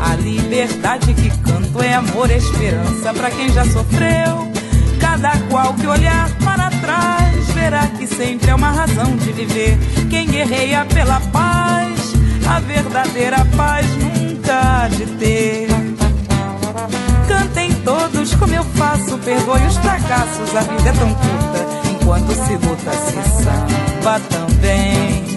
A 0.00 0.16
liberdade 0.16 1.14
que 1.14 1.30
canto 1.38 1.80
é 1.80 1.94
amor 1.94 2.28
e 2.30 2.34
esperança 2.34 3.14
pra 3.14 3.30
quem 3.30 3.52
já 3.52 3.64
sofreu. 3.66 4.53
Cada 5.00 5.38
qual 5.48 5.74
que 5.74 5.86
olhar 5.86 6.30
para 6.44 6.70
trás 6.70 7.46
verá 7.54 7.86
que 7.86 8.06
sempre 8.06 8.50
é 8.50 8.54
uma 8.54 8.70
razão 8.70 9.16
de 9.16 9.32
viver. 9.32 9.78
Quem 10.10 10.26
guerreia 10.26 10.84
pela 10.86 11.20
paz, 11.20 12.14
a 12.46 12.60
verdadeira 12.60 13.44
paz 13.56 13.86
nunca 13.96 14.84
há 14.84 14.88
de 14.88 15.06
ter. 15.06 15.68
Cantem 17.28 17.72
todos 17.84 18.34
como 18.34 18.54
eu 18.54 18.64
faço, 18.64 19.18
perdoe 19.18 19.66
os 19.66 19.76
fracassos, 19.76 20.54
a 20.56 20.60
vida 20.60 20.90
é 20.90 20.92
tão 20.92 21.14
curta. 21.14 21.88
Enquanto 21.90 22.34
se 22.34 22.52
luta, 22.54 22.92
se 22.92 23.42
samba 23.42 24.20
também. 24.28 25.34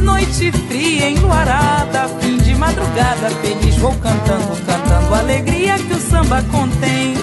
Noite 0.00 0.50
fria, 0.52 1.10
enluarada, 1.10 2.08
fim 2.20 2.38
de 2.38 2.54
madrugada, 2.54 3.30
feliz 3.42 3.76
vou 3.76 3.92
cantando, 3.96 4.56
cantando 4.64 5.14
a 5.14 5.18
alegria 5.18 5.78
que 5.78 5.92
o 5.92 6.00
samba 6.00 6.42
contém. 6.50 7.17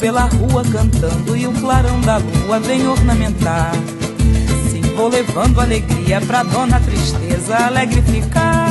Pela 0.00 0.24
rua 0.24 0.64
cantando 0.72 1.36
e 1.36 1.46
o 1.46 1.52
clarão 1.52 2.00
da 2.00 2.16
lua 2.16 2.58
vem 2.58 2.88
ornamentar. 2.88 3.70
Sim, 4.70 4.80
vou 4.96 5.08
levando 5.08 5.60
alegria 5.60 6.20
pra 6.22 6.42
dona 6.42 6.80
tristeza 6.80 7.56
alegre 7.56 8.02
ficar. 8.02 8.69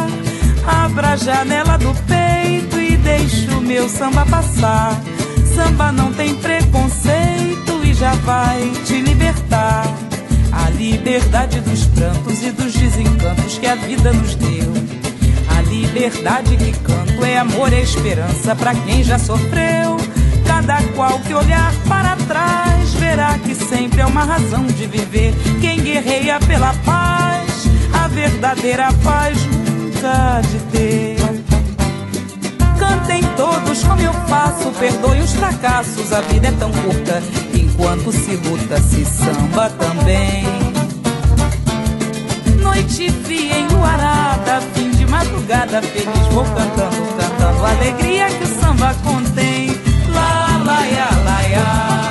Abra 0.89 1.09
a 1.09 1.15
janela 1.15 1.77
do 1.77 1.93
peito 2.05 2.81
e 2.81 2.97
deixa 2.97 3.51
o 3.51 3.61
meu 3.61 3.87
samba 3.87 4.25
passar. 4.25 4.99
Samba 5.55 5.91
não 5.91 6.11
tem 6.11 6.33
preconceito 6.33 7.85
e 7.85 7.93
já 7.93 8.13
vai 8.15 8.71
te 8.85 8.99
libertar. 8.99 9.85
A 10.51 10.67
liberdade 10.71 11.61
dos 11.61 11.85
prantos 11.85 12.41
e 12.41 12.49
dos 12.51 12.73
desencantos 12.73 13.59
que 13.59 13.67
a 13.67 13.75
vida 13.75 14.11
nos 14.11 14.33
deu. 14.33 14.73
A 15.55 15.61
liberdade 15.61 16.57
que 16.57 16.71
canto 16.79 17.23
é 17.23 17.37
amor 17.37 17.71
e 17.71 17.81
esperança 17.81 18.55
para 18.55 18.73
quem 18.73 19.03
já 19.03 19.19
sofreu. 19.19 19.95
Cada 20.47 20.81
qual 20.95 21.19
que 21.19 21.35
olhar 21.35 21.71
para 21.87 22.15
trás 22.27 22.93
verá 22.95 23.37
que 23.37 23.53
sempre 23.53 24.01
é 24.01 24.05
uma 24.07 24.23
razão 24.23 24.65
de 24.65 24.87
viver. 24.87 25.35
Quem 25.61 25.81
guerreia 25.81 26.39
pela 26.39 26.73
paz, 26.83 27.67
a 27.93 28.07
verdadeira 28.07 28.91
paz 29.03 29.37
de 29.99 30.59
ter. 30.71 31.17
Cantem 32.79 33.21
todos 33.35 33.83
como 33.83 34.01
eu 34.01 34.13
faço, 34.29 34.71
perdoe 34.79 35.19
os 35.19 35.33
fracassos, 35.33 36.13
a 36.13 36.21
vida 36.21 36.47
é 36.47 36.51
tão 36.53 36.71
curta. 36.71 37.21
Enquanto 37.53 38.09
se 38.13 38.37
luta, 38.37 38.79
se 38.81 39.03
samba 39.03 39.69
também. 39.71 40.45
Noite 42.61 43.11
fria 43.23 43.59
enluarada, 43.59 44.61
fim 44.73 44.89
de 44.91 45.05
madrugada, 45.05 45.81
feliz 45.81 46.27
vou 46.31 46.45
cantando, 46.45 47.17
cantando 47.17 47.65
a 47.65 47.69
alegria 47.71 48.29
que 48.29 48.43
o 48.45 48.47
samba 48.47 48.95
contém. 49.03 49.77
Lá, 50.13 50.61
lá, 50.63 50.85
ya, 50.85 51.09
lá, 51.25 51.41
ya. 51.41 52.08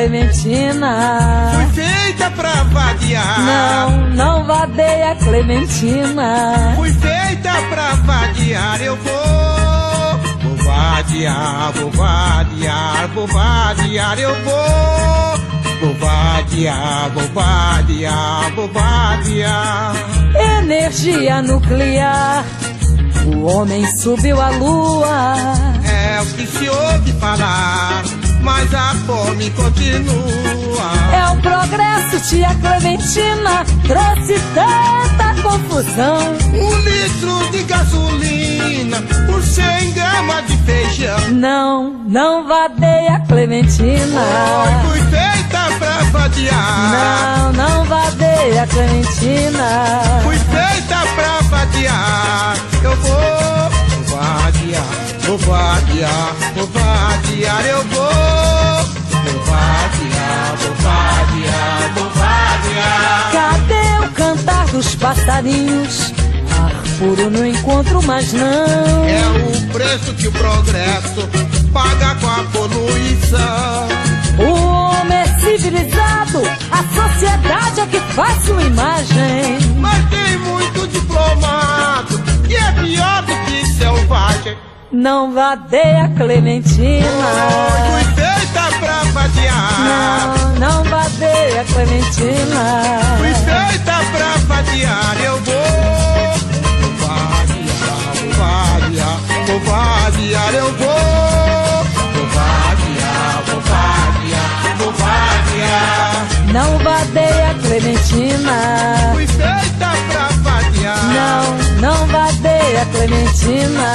Clementina. 0.00 1.52
Fui 1.52 1.84
feita 1.84 2.30
pra 2.30 2.62
vadear. 2.64 3.40
Não, 3.40 4.08
não 4.14 4.46
vadeia 4.46 5.14
Clementina. 5.16 6.72
Fui 6.74 6.90
feita 6.90 7.52
pra 7.68 7.94
vadear, 7.96 8.80
eu 8.80 8.96
vou. 8.96 10.18
Vou 10.42 10.56
vadear, 10.56 11.72
vou 11.74 11.90
vadear, 11.90 13.08
vou 13.14 13.26
vadear, 13.26 14.18
eu 14.18 14.34
vou. 14.42 15.38
Vou 15.82 15.94
vadear, 15.96 17.10
vou 17.10 17.28
vadear, 17.34 18.54
vou 18.54 18.68
vadear. 18.68 19.92
Energia 20.62 21.42
nuclear. 21.42 22.42
O 23.26 23.44
homem 23.44 23.84
subiu 23.98 24.40
à 24.40 24.48
lua. 24.48 25.34
É 25.84 26.22
o 26.22 26.26
que 26.26 26.46
se 26.46 26.70
ouve 26.70 27.12
falar, 27.20 28.02
mas 28.42 28.72
a 28.74 28.94
fome 29.06 29.50
continua. 29.50 30.92
É 31.12 31.30
o 31.32 31.36
progresso, 31.40 32.28
tia 32.28 32.54
Clementina. 32.54 33.64
Trouxe 33.86 34.40
tanta 34.54 35.42
confusão. 35.42 36.18
Um 36.52 36.78
litro 36.80 37.50
de 37.50 37.62
gasolina 37.64 39.02
por 39.26 39.42
100 39.42 39.92
gramas 39.92 40.46
de 40.46 40.56
feijão. 40.58 41.18
Não, 41.30 41.90
não 42.06 42.46
vadeia 42.46 43.20
Clementina. 43.28 44.20
Oi, 44.64 44.88
fui 44.88 45.00
feita 45.10 45.76
pra 45.78 46.02
vadear. 46.10 46.92
Não, 46.92 47.52
não 47.52 47.84
vadeia 47.84 48.66
Clementina. 48.66 50.00
Fui 50.22 50.36
feita 50.36 50.96
pra 51.14 51.40
vadear. 51.48 52.56
Eu 52.82 52.96
vou, 52.96 53.59
vou 55.30 55.38
vadear, 55.38 56.34
vou 56.56 56.66
vadear, 56.66 57.64
eu 57.66 57.84
vou. 57.84 58.90
Vou 59.22 59.44
vadear, 59.44 60.56
vou 60.56 60.74
vadear, 60.74 61.92
vou 61.94 62.10
vadear. 62.10 63.30
Cadê 63.32 64.06
o 64.06 64.10
cantar 64.12 64.66
dos 64.66 64.94
passarinhos? 64.96 66.12
Ar 66.60 66.72
puro 66.98 67.30
não 67.30 67.46
encontro 67.46 68.02
mais 68.02 68.32
não. 68.32 69.04
É 69.06 69.22
o 69.28 69.72
preço 69.72 70.14
que 70.14 70.26
o 70.26 70.32
progresso 70.32 71.28
paga 71.72 72.16
com 72.16 72.26
a 72.26 72.44
poluição. 72.52 73.88
O 74.38 74.98
homem 74.98 75.18
é 75.18 75.26
civilizado, 75.38 76.42
a 76.72 76.82
sociedade 76.82 77.80
é 77.80 77.86
que 77.86 78.00
faz 78.14 78.44
sua 78.44 78.62
imagem. 78.62 79.58
Mas 79.76 80.10
tem 80.10 80.38
muito 80.38 80.88
diplomado 80.88 82.18
que 82.48 82.56
é 82.56 82.72
pior 82.72 83.22
do 83.22 83.34
que 83.44 83.66
selvagem. 83.66 84.69
Não 84.92 85.32
vadeia 85.32 86.10
Clementina. 86.16 87.06
Fui 87.86 88.02
feita 88.16 88.76
pra 88.80 89.04
vadear. 89.12 89.80
Não, 89.80 90.58
não 90.58 90.82
vadeia 90.82 91.64
Clementina. 91.72 92.90
Fui 93.18 93.32
feita 93.32 94.00
pra 94.10 94.36
vadear, 94.48 95.16
eu 95.24 95.40
vou. 95.42 95.54
Vadear, 97.06 98.00
vou 98.16 98.30
vadear, 98.34 99.16
vou 99.46 99.60
vadear, 99.60 100.54
eu 100.54 100.72
vou. 100.74 101.84
Vou 102.12 102.26
vadear, 102.26 103.42
vou 103.46 103.60
vadear, 103.60 104.76
vou 104.76 104.92
vadear. 104.92 106.26
Não 106.52 106.78
vadeia 106.78 107.54
Clementina. 107.62 109.12
Fui 109.12 109.26
feita 109.28 109.92
pra 110.10 110.28
vadear. 110.42 110.98
Não, 111.14 111.80
não 111.80 112.06
vadeia 112.08 112.86
Clementina. 113.00 113.88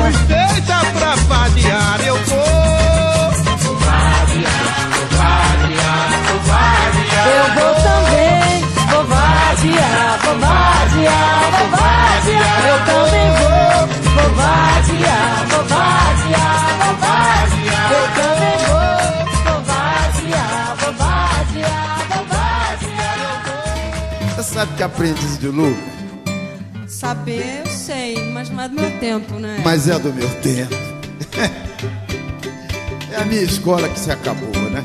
Fui 0.00 0.12
feita 0.28 0.78
pra 0.96 1.12
vadear, 1.26 1.98
eu 2.06 2.14
vou. 2.14 2.38
Vou 3.58 3.74
vadear, 3.78 4.90
vou 4.94 5.06
vadear, 5.18 6.08
vou 6.28 6.38
vadear. 6.46 7.26
Eu 7.34 7.46
vou 7.54 7.72
também, 7.82 8.62
vou 8.90 9.04
vadear, 9.06 10.18
vou 10.22 10.36
vadear, 10.38 11.50
vou 11.50 11.68
vadear. 11.74 12.58
Eu 12.70 12.78
também 12.86 13.28
vou, 13.34 13.74
vou 14.14 14.30
vadear, 14.36 15.34
vou 15.50 15.64
vadear, 15.64 16.58
vou 16.78 16.94
vadear. 17.02 17.86
Eu 17.90 18.06
também 18.14 18.58
vou, 18.68 18.98
vou 19.44 19.60
vou 20.78 20.92
vou. 22.28 24.36
Você 24.36 24.42
sabe 24.54 24.70
que 24.76 24.82
aprendiz 24.84 25.38
de 25.38 25.48
Lu, 25.48 25.76
Saber, 26.86 27.64
sei, 27.84 28.16
mas 28.32 28.48
não 28.50 28.62
é 28.62 28.68
do 28.68 28.74
meu 28.74 28.90
tempo, 28.98 29.34
né? 29.34 29.60
mas 29.64 29.88
é 29.88 29.98
do 29.98 30.12
meu 30.12 30.28
tempo. 30.40 30.74
É 33.12 33.18
a 33.22 33.24
minha 33.24 33.42
escola 33.42 33.88
que 33.88 34.00
se 34.00 34.10
acabou, 34.10 34.50
né? 34.70 34.82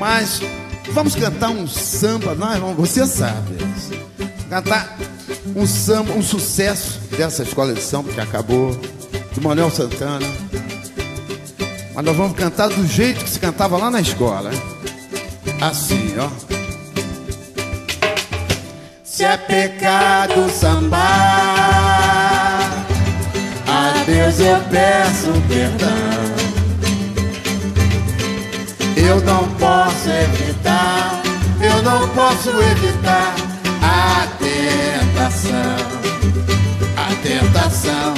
Mas 0.00 0.40
vamos 0.90 1.14
cantar 1.14 1.50
um 1.50 1.64
samba, 1.64 2.34
nós 2.34 2.58
vamos, 2.58 2.74
você 2.76 3.06
sabe. 3.06 3.56
Cantar 4.48 4.96
um 5.54 5.64
samba, 5.64 6.12
um 6.14 6.22
sucesso 6.22 6.98
dessa 7.16 7.44
escola 7.44 7.72
de 7.72 7.80
samba 7.80 8.12
que 8.12 8.20
acabou, 8.20 8.72
do 9.32 9.40
Manuel 9.40 9.70
Santana. 9.70 10.26
Mas 11.94 12.04
nós 12.04 12.16
vamos 12.16 12.36
cantar 12.36 12.68
do 12.68 12.84
jeito 12.84 13.22
que 13.22 13.30
se 13.30 13.38
cantava 13.38 13.76
lá 13.76 13.92
na 13.92 14.00
escola. 14.00 14.52
hein? 14.52 14.60
Assim, 15.60 16.14
ó. 16.18 16.28
Se 19.04 19.22
é 19.22 19.36
pecado 19.36 20.50
sambar, 20.50 21.79
Deus 24.10 24.40
eu 24.40 24.58
peço 24.72 25.30
perdão. 25.46 25.88
Eu 28.96 29.20
não 29.20 29.48
posso 29.54 30.08
evitar, 30.08 31.22
eu 31.60 31.80
não 31.84 32.08
posso 32.08 32.50
evitar 32.50 33.36
a 33.80 34.26
tentação, 34.40 35.76
a 36.96 37.14
tentação 37.22 38.14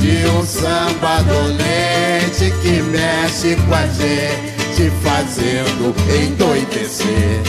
de 0.00 0.26
um 0.26 0.44
samba 0.44 1.22
dolente 1.22 2.52
que 2.60 2.82
mexe 2.82 3.54
com 3.54 3.74
a 3.76 3.86
gente, 3.86 4.90
fazendo 5.04 5.94
endoidecer. 6.12 7.40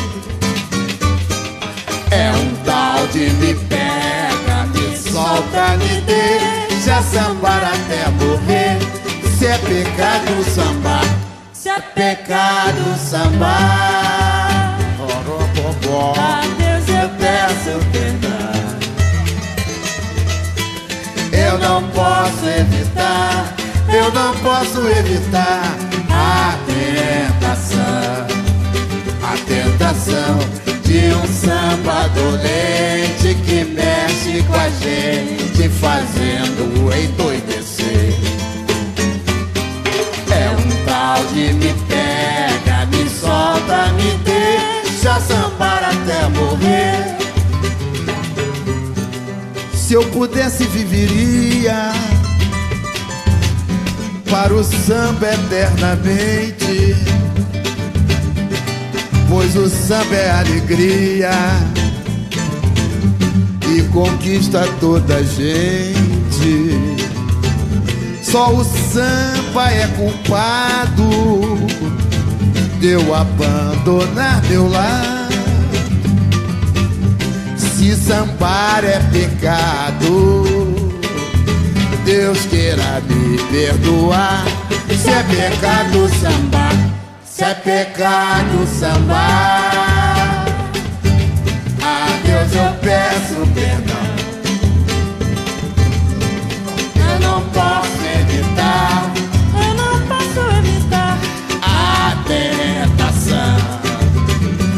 É 2.12 2.32
um 2.32 2.64
tal 2.64 3.08
de 3.08 3.32
me 3.32 3.56
pega, 3.56 4.68
me 4.72 4.98
solta, 4.98 5.78
me 5.78 6.02
deixa 6.02 6.67
sambar 7.02 7.64
até 7.64 8.10
morrer. 8.12 8.78
Se 9.38 9.46
é 9.46 9.58
pecado 9.58 10.44
sambar, 10.54 11.06
se 11.54 11.70
é 11.70 11.80
pecado 11.80 12.98
sambar. 12.98 14.78
Orobobó, 15.00 16.14
A 16.18 16.42
Deus 16.58 16.88
eu 16.90 17.10
peço 17.18 17.80
perdão. 17.92 18.38
Eu 21.32 21.58
não 21.60 21.78
não 21.78 21.88
posso 21.90 22.46
evitar, 22.48 23.54
eu 23.94 24.12
não 24.12 24.34
posso 24.38 24.80
evitar 24.88 25.62
a 26.10 26.58
tentação, 26.66 28.26
a 29.22 29.38
tentação 29.46 30.40
de 30.84 31.14
um 31.14 31.27
samba 31.38 32.08
dolente 32.16 33.36
que 33.46 33.64
mexe 33.64 34.44
com 34.44 34.56
a 34.56 34.70
gente, 34.70 35.70
fazendo 35.70 36.92
endoidecer. 36.94 38.14
É 40.32 40.50
um 40.50 40.86
tal 40.86 41.24
de 41.34 41.54
me 41.54 41.74
pega, 41.88 42.86
me 42.88 43.10
solta, 43.10 43.94
me 43.94 44.18
deixa 44.24 45.20
sambar 45.20 45.84
até 45.84 46.28
morrer. 46.30 47.18
Se 49.74 49.94
eu 49.94 50.04
pudesse, 50.10 50.66
viveria 50.66 51.92
para 54.30 54.54
o 54.54 54.64
samba 54.64 55.34
eternamente. 55.34 57.17
Pois 59.38 59.56
o 59.56 59.70
samba 59.70 60.16
é 60.16 60.32
alegria 60.32 61.30
e 63.72 63.84
conquista 63.94 64.68
toda 64.80 65.18
a 65.18 65.22
gente. 65.22 67.06
Só 68.24 68.52
o 68.52 68.64
samba 68.64 69.72
é 69.72 69.86
culpado 69.96 71.08
de 72.80 72.88
eu 72.88 73.14
abandonar 73.14 74.44
meu 74.50 74.68
lar. 74.68 75.30
Se 77.58 77.96
sambar 77.96 78.84
é 78.84 79.00
pecado, 79.12 80.34
Deus 82.04 82.40
queira 82.48 83.04
me 83.08 83.38
perdoar. 83.52 84.46
Se 85.00 85.12
é 85.12 85.22
pecado 85.22 86.10
sambar, 86.20 86.97
se 87.38 87.44
é 87.44 87.54
pecado 87.54 88.66
sambar, 88.66 90.44
a 91.84 92.08
Deus 92.26 92.56
eu 92.56 92.74
peço 92.82 93.36
perdão. 93.54 94.08
Eu 96.96 97.20
não 97.20 97.42
posso 97.50 98.02
evitar, 98.22 99.14
Eu 99.54 99.74
não 99.76 100.02
posso 100.08 100.40
evitar. 100.58 101.20
A 101.62 102.16
tentação, 102.26 103.58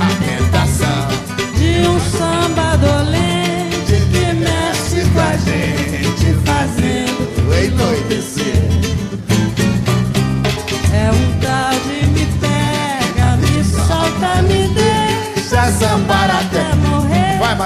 a 0.01 0.10
tentação. 0.26 1.07
De 1.55 1.88
um 1.88 1.97
samba 2.12 2.76
dolente 2.76 3.95
que 4.12 4.34
mexe 4.34 5.10
com 5.12 5.20
a 5.22 5.38
gente, 5.38 6.34
fazendo 6.43 7.53
enlouquecer. 7.55 8.78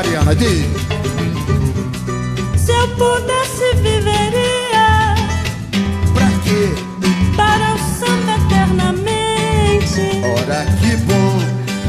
Mariana, 0.03 0.35
diz. 0.35 0.65
Se 2.57 2.71
eu 2.71 2.87
pudesse, 2.89 3.75
viveria 3.77 5.15
Pra 6.13 6.27
quê? 6.43 6.73
para 7.35 7.73
o 7.73 7.77
samba 7.99 8.35
eternamente. 8.45 10.21
Ora 10.41 10.65
que 10.79 10.95
bom, 10.97 11.39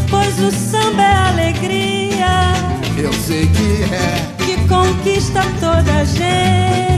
Pois 0.08 0.38
o 0.40 0.50
samba 0.52 1.02
é 1.02 1.14
alegria 1.28 2.54
eu 2.96 3.12
sei 3.12 3.46
que 3.48 3.82
é. 3.92 4.44
que 4.44 4.56
conquista 4.68 5.42
toda 5.60 5.92
a 6.00 6.04
gente. 6.04 6.93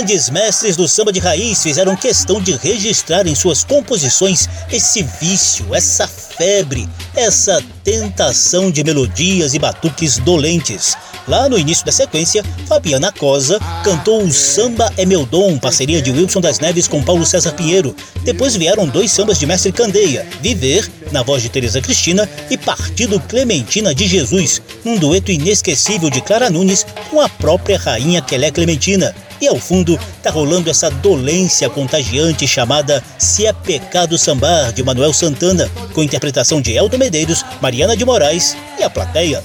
Grandes 0.00 0.30
mestres 0.30 0.76
do 0.76 0.88
samba 0.88 1.12
de 1.12 1.20
raiz 1.20 1.62
fizeram 1.62 1.94
questão 1.94 2.40
de 2.40 2.52
registrar 2.52 3.26
em 3.26 3.34
suas 3.34 3.62
composições 3.62 4.48
esse 4.72 5.02
vício, 5.20 5.74
essa 5.74 6.08
febre, 6.08 6.88
essa 7.14 7.62
tentação 7.84 8.70
de 8.70 8.82
melodias 8.82 9.52
e 9.52 9.58
batuques 9.58 10.16
dolentes. 10.16 10.96
Lá 11.28 11.50
no 11.50 11.58
início 11.58 11.84
da 11.84 11.92
sequência, 11.92 12.42
Fabiana 12.66 13.12
Cosa 13.12 13.60
cantou 13.84 14.22
o 14.22 14.32
Samba 14.32 14.90
é 14.96 15.04
Meu 15.04 15.26
Dom, 15.26 15.58
parceria 15.58 16.00
de 16.00 16.10
Wilson 16.10 16.40
das 16.40 16.60
Neves 16.60 16.88
com 16.88 17.02
Paulo 17.02 17.26
César 17.26 17.52
Pinheiro. 17.52 17.94
Depois 18.22 18.56
vieram 18.56 18.88
dois 18.88 19.12
sambas 19.12 19.38
de 19.38 19.44
Mestre 19.44 19.70
Candeia, 19.70 20.26
Viver, 20.40 20.90
na 21.12 21.22
voz 21.22 21.42
de 21.42 21.50
Teresa 21.50 21.82
Cristina, 21.82 22.26
e 22.48 22.56
Partido 22.56 23.20
Clementina 23.20 23.94
de 23.94 24.08
Jesus, 24.08 24.62
um 24.82 24.96
dueto 24.96 25.30
inesquecível 25.30 26.08
de 26.08 26.22
Clara 26.22 26.48
Nunes 26.48 26.86
com 27.10 27.20
a 27.20 27.28
própria 27.28 27.78
rainha 27.78 28.22
Quelé 28.22 28.50
Clementina. 28.50 29.14
E 29.40 29.48
ao 29.48 29.58
fundo 29.58 29.98
tá 30.22 30.30
rolando 30.30 30.68
essa 30.68 30.90
dolência 30.90 31.68
contagiante 31.70 32.46
chamada 32.46 33.02
Se 33.18 33.46
é 33.46 33.52
Pecado 33.52 34.18
Sambar, 34.18 34.72
de 34.72 34.82
Manuel 34.82 35.12
Santana, 35.12 35.70
com 35.94 36.02
interpretação 36.02 36.60
de 36.60 36.72
Elton 36.72 36.98
Medeiros, 36.98 37.44
Mariana 37.60 37.96
de 37.96 38.04
Moraes 38.04 38.56
e 38.78 38.82
a 38.82 38.90
plateia. 38.90 39.42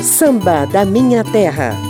Samba 0.00 0.66
da 0.66 0.84
Minha 0.84 1.22
Terra. 1.22 1.87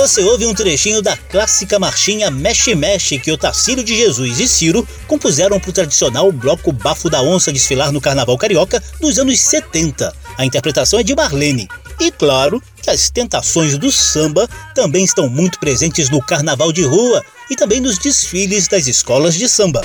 Você 0.00 0.22
ouve 0.22 0.46
um 0.46 0.54
trechinho 0.54 1.02
da 1.02 1.14
clássica 1.14 1.78
marchinha 1.78 2.30
Mexe 2.30 2.74
Mexe 2.74 3.18
que 3.18 3.30
o 3.30 3.36
Tacílio 3.36 3.84
de 3.84 3.94
Jesus 3.94 4.40
e 4.40 4.48
Ciro 4.48 4.88
compuseram 5.06 5.60
para 5.60 5.68
o 5.68 5.72
tradicional 5.74 6.32
bloco 6.32 6.72
Bafo 6.72 7.10
da 7.10 7.20
Onça 7.20 7.52
desfilar 7.52 7.92
no 7.92 8.00
Carnaval 8.00 8.38
Carioca 8.38 8.82
dos 8.98 9.18
anos 9.18 9.38
70. 9.38 10.10
A 10.38 10.46
interpretação 10.46 10.98
é 10.98 11.02
de 11.02 11.14
Marlene. 11.14 11.68
E 12.00 12.10
claro 12.10 12.62
que 12.82 12.88
as 12.88 13.10
tentações 13.10 13.76
do 13.76 13.92
samba 13.92 14.48
também 14.74 15.04
estão 15.04 15.28
muito 15.28 15.60
presentes 15.60 16.08
no 16.08 16.22
carnaval 16.22 16.72
de 16.72 16.82
rua 16.82 17.22
e 17.50 17.54
também 17.54 17.78
nos 17.78 17.98
desfiles 17.98 18.68
das 18.68 18.86
escolas 18.86 19.34
de 19.34 19.50
samba. 19.50 19.82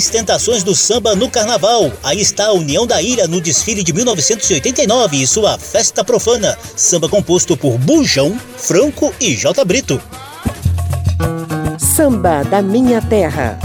As 0.00 0.08
tentações 0.08 0.62
do 0.62 0.74
samba 0.74 1.14
no 1.14 1.28
carnaval. 1.28 1.92
Aí 2.02 2.22
está 2.22 2.46
a 2.46 2.52
União 2.54 2.86
da 2.86 3.02
Ilha 3.02 3.28
no 3.28 3.38
desfile 3.38 3.82
de 3.82 3.92
1989 3.92 5.18
e 5.18 5.26
sua 5.26 5.58
festa 5.58 6.02
profana. 6.02 6.56
Samba 6.74 7.06
composto 7.06 7.54
por 7.54 7.76
Bujão, 7.76 8.34
Franco 8.56 9.12
e 9.20 9.36
J. 9.36 9.62
Brito. 9.62 10.00
Samba 11.78 12.42
da 12.44 12.62
Minha 12.62 13.02
Terra. 13.02 13.58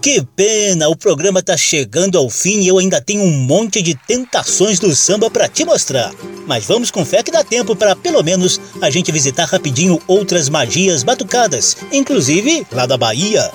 Que 0.00 0.22
pena, 0.34 0.88
o 0.88 0.96
programa 0.96 1.42
tá 1.42 1.58
chegando 1.58 2.16
ao 2.16 2.30
fim 2.30 2.60
e 2.60 2.68
eu 2.68 2.78
ainda 2.78 3.02
tenho 3.02 3.22
um 3.22 3.32
monte 3.32 3.82
de 3.82 3.94
tentações 3.94 4.78
do 4.78 4.96
samba 4.96 5.30
para 5.30 5.46
te 5.46 5.62
mostrar. 5.62 6.10
Mas 6.46 6.64
vamos 6.64 6.90
com 6.90 7.04
fé 7.04 7.22
que 7.22 7.30
dá 7.30 7.44
tempo 7.44 7.76
para 7.76 7.94
pelo 7.94 8.22
menos 8.22 8.58
a 8.80 8.88
gente 8.88 9.12
visitar 9.12 9.44
rapidinho 9.44 10.00
outras 10.06 10.48
magias 10.48 11.02
batucadas, 11.02 11.76
inclusive 11.92 12.66
lá 12.72 12.86
da 12.86 12.96
Bahia. 12.96 13.50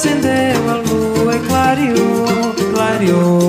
Acendeu 0.00 0.70
a 0.70 0.76
lua 0.76 1.36
e 1.36 1.40
clareou, 1.40 2.54
clareou. 2.72 3.39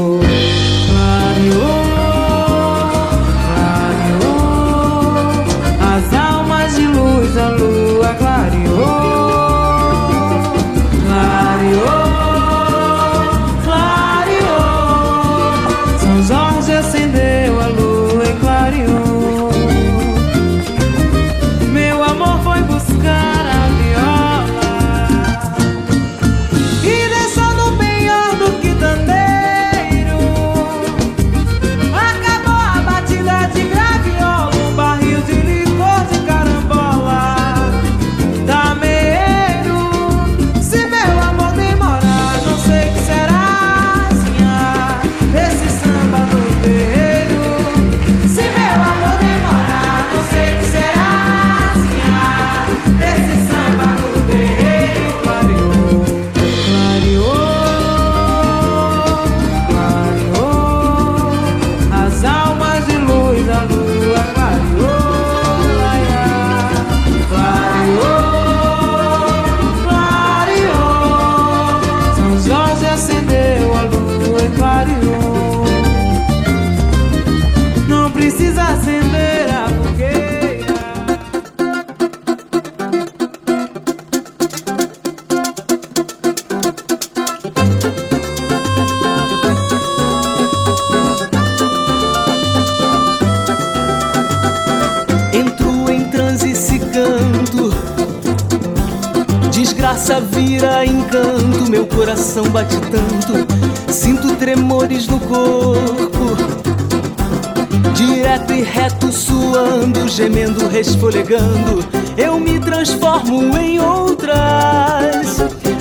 Gemendo, 110.22 110.67
resfolegando 110.67 111.84
Eu 112.15 112.39
me 112.39 112.59
transformo 112.59 113.57
em 113.57 113.80
outras 113.80 115.38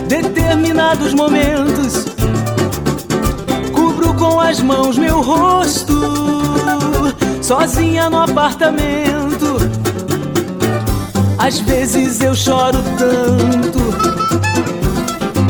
Determinados 0.08 1.12
momentos. 1.12 2.06
Cubro 3.70 4.14
com 4.14 4.40
as 4.40 4.62
mãos 4.62 4.96
meu 4.96 5.20
rosto 5.20 5.92
Sozinha 7.42 8.08
no 8.08 8.22
apartamento. 8.22 9.58
Às 11.36 11.58
vezes 11.58 12.22
eu 12.22 12.34
choro 12.34 12.78
tanto 12.96 13.78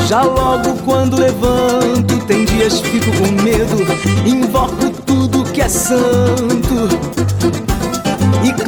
Já 0.09 0.23
logo 0.23 0.75
quando 0.85 1.17
levanto 1.17 2.19
Tem 2.27 2.45
dias 2.45 2.81
fico 2.81 3.07
com 3.13 3.41
medo 3.41 3.77
Invoco 4.27 4.91
tudo 5.07 5.45
que 5.45 5.61
é 5.61 5.69
santo 5.69 7.10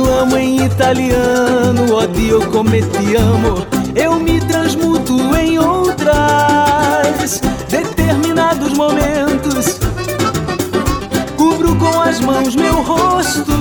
clamo 0.03 0.37
em 0.37 0.65
italiano 0.65 1.95
Ó 1.95 2.07
Dio 2.07 2.41
come 2.51 2.83
ti 2.83 3.17
amo. 3.17 3.67
Eu 3.95 4.19
me 4.19 4.41
transmuto 4.41 5.17
em 5.37 5.59
outras 5.59 7.41
Determinados 7.69 8.73
momentos. 8.73 9.79
Cubro 11.37 11.77
com 11.77 12.01
as 12.01 12.21
mãos 12.21 12.55
meu 12.57 12.83
rosto 12.83 13.53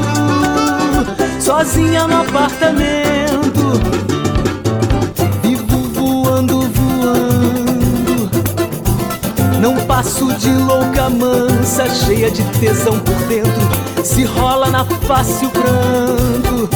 Sozinha 1.40 2.08
no 2.08 2.22
apartamento 2.22 3.91
passo 10.02 10.34
de 10.34 10.50
louca 10.50 11.12
mansa 11.12 11.88
Cheia 11.88 12.32
de 12.32 12.44
tesão 12.60 13.00
por 13.00 13.16
dentro. 13.28 14.04
Se 14.04 14.24
rola 14.24 14.68
na 14.72 14.84
face 14.84 15.46
o 15.46 15.50
pranto. 15.50 16.70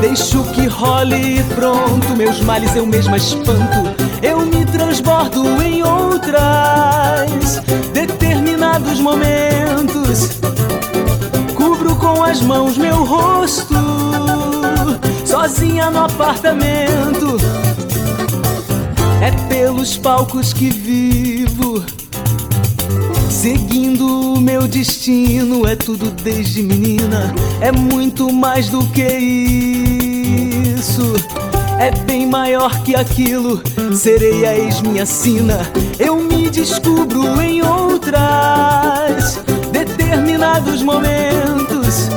Deixo 0.00 0.44
que 0.54 0.66
role 0.66 1.40
e 1.40 1.42
pronto. 1.54 2.16
Meus 2.16 2.40
males 2.42 2.76
eu 2.76 2.86
mesma 2.86 3.16
espanto. 3.16 3.92
Eu 4.22 4.40
me 4.46 4.64
transbordo 4.66 5.60
em 5.60 5.82
outras 5.82 7.60
Determinados 7.92 9.00
momentos. 9.00 10.38
Cubro 11.56 11.96
com 11.96 12.22
as 12.22 12.40
mãos 12.40 12.78
meu 12.78 13.04
rosto. 13.04 13.74
Sozinha 15.24 15.90
no 15.90 16.04
apartamento. 16.04 17.36
É 19.20 19.32
pelos 19.48 19.96
palcos 19.96 20.52
que 20.52 20.70
vivo 20.70 21.95
Seguindo 23.46 24.34
o 24.34 24.40
meu 24.40 24.66
destino, 24.66 25.68
é 25.68 25.76
tudo 25.76 26.10
desde 26.10 26.64
menina, 26.64 27.32
é 27.60 27.70
muito 27.70 28.32
mais 28.32 28.68
do 28.70 28.84
que 28.88 29.06
isso. 30.76 31.12
É 31.78 31.92
bem 31.92 32.26
maior 32.26 32.82
que 32.82 32.96
aquilo, 32.96 33.62
serei 33.94 34.44
a 34.44 34.58
ex-minha 34.58 35.06
sina. 35.06 35.60
Eu 35.96 36.16
me 36.16 36.50
descubro 36.50 37.40
em 37.40 37.62
outras, 37.62 39.38
determinados 39.70 40.82
momentos. 40.82 42.08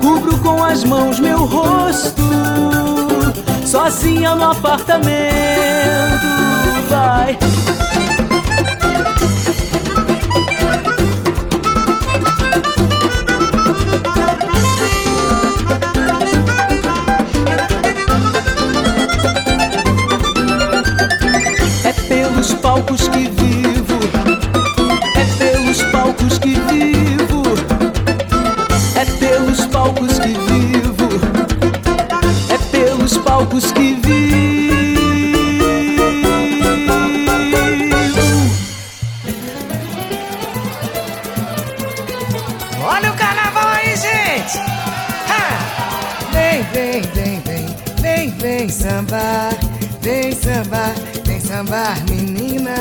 Cubro 0.00 0.38
com 0.38 0.64
as 0.64 0.84
mãos 0.84 1.20
meu 1.20 1.44
rosto, 1.44 2.22
sozinha 3.66 4.34
no 4.34 4.52
apartamento. 4.52 5.28
Vai. 6.88 7.36
Vem, 46.88 47.02
vem, 47.02 47.40
vem, 47.40 47.66
vem, 48.00 48.30
vem 48.30 48.68
sambar, 48.68 49.52
vem 50.00 50.32
sambar, 50.32 50.94
vem 51.24 51.40
sambar, 51.40 52.02
menina. 52.08 52.74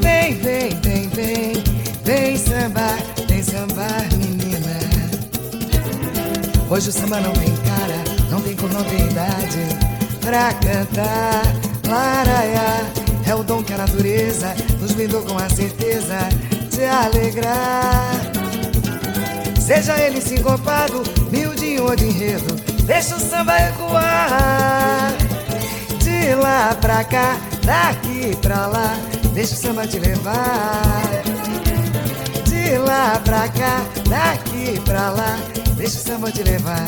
Vem, 0.00 0.34
vem, 0.36 0.70
vem, 0.82 1.08
vem, 1.08 1.64
vem 2.04 2.36
sambar, 2.36 2.98
vem 3.26 3.42
sambar, 3.42 4.06
menina. 4.18 4.76
Hoje 6.68 6.90
o 6.90 6.92
samba 6.92 7.20
não 7.20 7.32
tem 7.32 7.54
cara, 7.56 8.30
não 8.30 8.40
tem 8.42 8.56
cor, 8.56 8.70
não 8.70 8.84
tem 8.84 9.06
idade 9.06 9.60
pra 10.20 10.52
cantar. 10.54 11.42
Laraiá 11.88 12.84
é 13.24 13.34
o 13.34 13.42
dom 13.44 13.62
que 13.62 13.72
a 13.72 13.78
natureza 13.78 14.54
nos 14.80 14.92
brindou 14.92 15.22
com 15.22 15.38
a 15.38 15.48
certeza 15.48 16.18
de 16.70 16.84
alegrar. 16.84 18.20
Seja 19.60 19.98
ele 20.00 20.20
sincopado, 20.20 21.02
miudinho 21.30 21.45
ou 21.80 21.96
de 21.96 22.06
enredo, 22.06 22.54
deixa 22.84 23.16
o 23.16 23.20
samba 23.20 23.58
ecoar. 23.68 25.12
De 26.02 26.34
lá 26.34 26.76
pra 26.80 27.02
cá, 27.04 27.36
daqui 27.64 28.36
pra 28.40 28.66
lá, 28.66 28.96
deixa 29.32 29.54
o 29.54 29.56
samba 29.56 29.86
te 29.86 29.98
levar. 29.98 31.02
De 32.44 32.78
lá 32.78 33.20
pra 33.24 33.48
cá, 33.48 33.82
daqui 34.08 34.80
pra 34.84 35.10
lá, 35.10 35.38
deixa 35.76 35.98
o 35.98 36.02
samba 36.02 36.30
te 36.30 36.42
levar. 36.42 36.86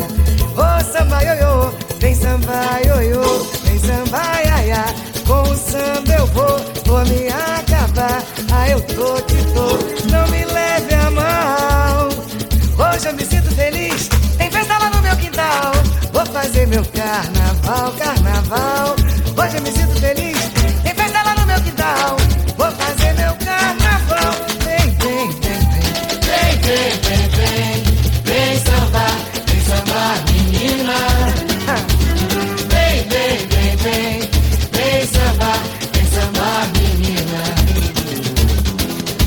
Ô 0.57 0.85
samba 0.85 1.23
ioiô, 1.23 1.73
vem 1.99 2.15
samba 2.15 2.81
ioiô, 2.87 3.45
vem 3.65 3.79
samba 3.81 4.23
iaiá. 4.45 4.85
Com 5.27 5.43
o 5.43 5.57
samba 5.57 6.15
eu 6.15 6.27
vou, 6.29 6.59
vou 6.87 7.05
me 7.05 7.29
acabar. 7.29 8.23
Ah, 8.51 8.69
eu 8.69 8.81
tô 8.81 9.15
que 9.23 9.37
tô, 9.53 9.79
não 10.11 10.27
me 10.29 10.45
leve 10.45 10.95
a 10.95 11.11
mal. 11.11 12.09
Hoje 12.79 13.09
eu 13.09 13.15
me 13.15 13.25
sinto 13.25 13.55
feliz, 13.55 14.09
Natal. 15.39 15.73
Vou 16.13 16.27
fazer 16.27 16.67
meu 16.67 16.85
carnaval, 16.87 17.93
carnaval. 17.93 18.97
Hoje 19.37 19.57
eu 19.57 19.63
me 19.63 19.71
sinto 19.71 20.01
feliz, 20.01 20.39
tem 20.83 20.95
festa 20.95 21.23
lá 21.23 21.35
no 21.37 21.47
meu 21.47 21.61
quintal. 21.61 22.17
Vou 22.57 22.71
fazer 22.73 23.15
meu 23.15 23.35
carnaval. 23.37 24.35
Vem, 24.65 24.91
vem, 24.99 25.31
vem, 25.41 25.61
vem. 25.71 25.89
Vem, 26.27 26.59
vem, 26.67 26.91
vem, 27.05 27.29
vem. 27.39 27.85
Vem 28.25 28.59
sambar, 28.59 29.17
vem 29.47 29.61
sambar, 29.63 30.15
menina. 30.27 30.99
vem, 32.69 33.09
vem, 33.09 33.47
vem, 33.47 33.77
vem. 33.77 34.31
Vem 34.73 35.07
sambar, 35.07 35.61
vem 35.93 36.07
sambar, 36.11 36.67
menina. 36.75 37.43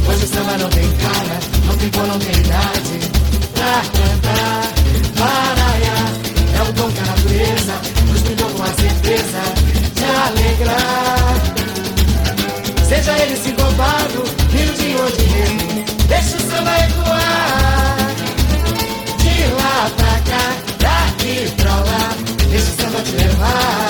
Hoje 0.10 0.26
o 0.26 0.28
samba 0.28 0.58
não 0.58 0.70
tem 0.70 0.92
cara, 0.98 1.40
não 1.66 1.78
tem 1.78 1.90
cor, 1.90 2.08
não 2.08 2.20
tem 2.20 2.31
Seja 13.02 13.18
ele 13.18 13.36
sincopado, 13.36 14.24
miudinho 14.54 15.02
ou 15.02 15.10
de 15.10 15.24
remo, 15.24 15.86
deixa 16.08 16.38
o 16.38 16.40
samba 16.40 16.72
ecoar. 16.86 17.98
De 19.18 19.44
lá 19.56 19.90
pra 19.98 20.20
cá, 20.30 20.46
daqui 20.78 21.52
pra 21.58 21.78
lá, 21.78 22.14
deixa 22.48 22.70
o 22.70 22.76
samba 22.76 23.02
te 23.02 23.12
levar. 23.14 23.81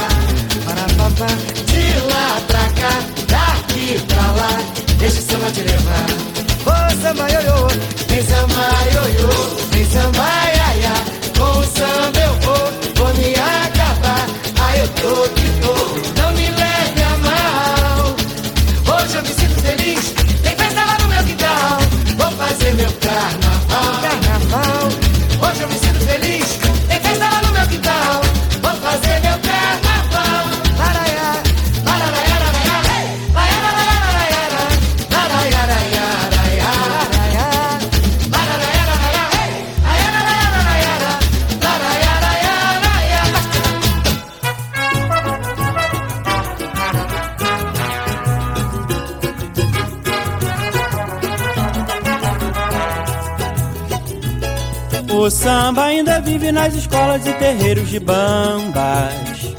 Escolas 57.12 57.28
e 57.28 57.34
terreiros 57.34 57.90
de 57.90 58.00
bambas. 58.00 59.54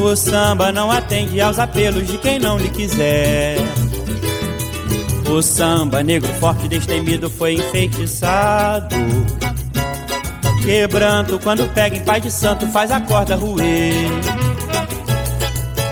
O 0.00 0.14
samba 0.14 0.70
não 0.70 0.90
atende 0.90 1.40
aos 1.40 1.58
apelos 1.58 2.06
de 2.06 2.18
quem 2.18 2.38
não 2.38 2.58
lhe 2.58 2.68
quiser. 2.68 3.56
O 5.28 5.42
samba 5.42 6.02
negro 6.02 6.32
forte 6.34 6.68
destemido 6.68 7.28
foi 7.28 7.54
enfeitiçado. 7.54 8.96
Quebranto 10.62 11.38
quando 11.40 11.68
pega 11.72 11.96
em 11.96 12.04
paz 12.04 12.22
de 12.22 12.30
santo 12.30 12.66
faz 12.68 12.90
a 12.90 13.00
corda 13.00 13.34
ruer. 13.34 14.10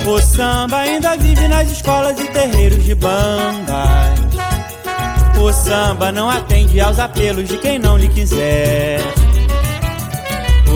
O 0.06 0.20
samba 0.20 0.78
ainda 0.78 1.16
vive 1.16 1.48
nas 1.48 1.70
escolas 1.70 2.18
e 2.20 2.26
terreiros 2.26 2.84
de 2.84 2.94
bambas. 2.94 4.20
O 5.40 5.52
samba 5.52 6.12
não 6.12 6.28
atende 6.28 6.80
aos 6.80 6.98
apelos 6.98 7.48
de 7.48 7.56
quem 7.58 7.78
não 7.78 7.96
lhe 7.96 8.08
quiser. 8.08 9.00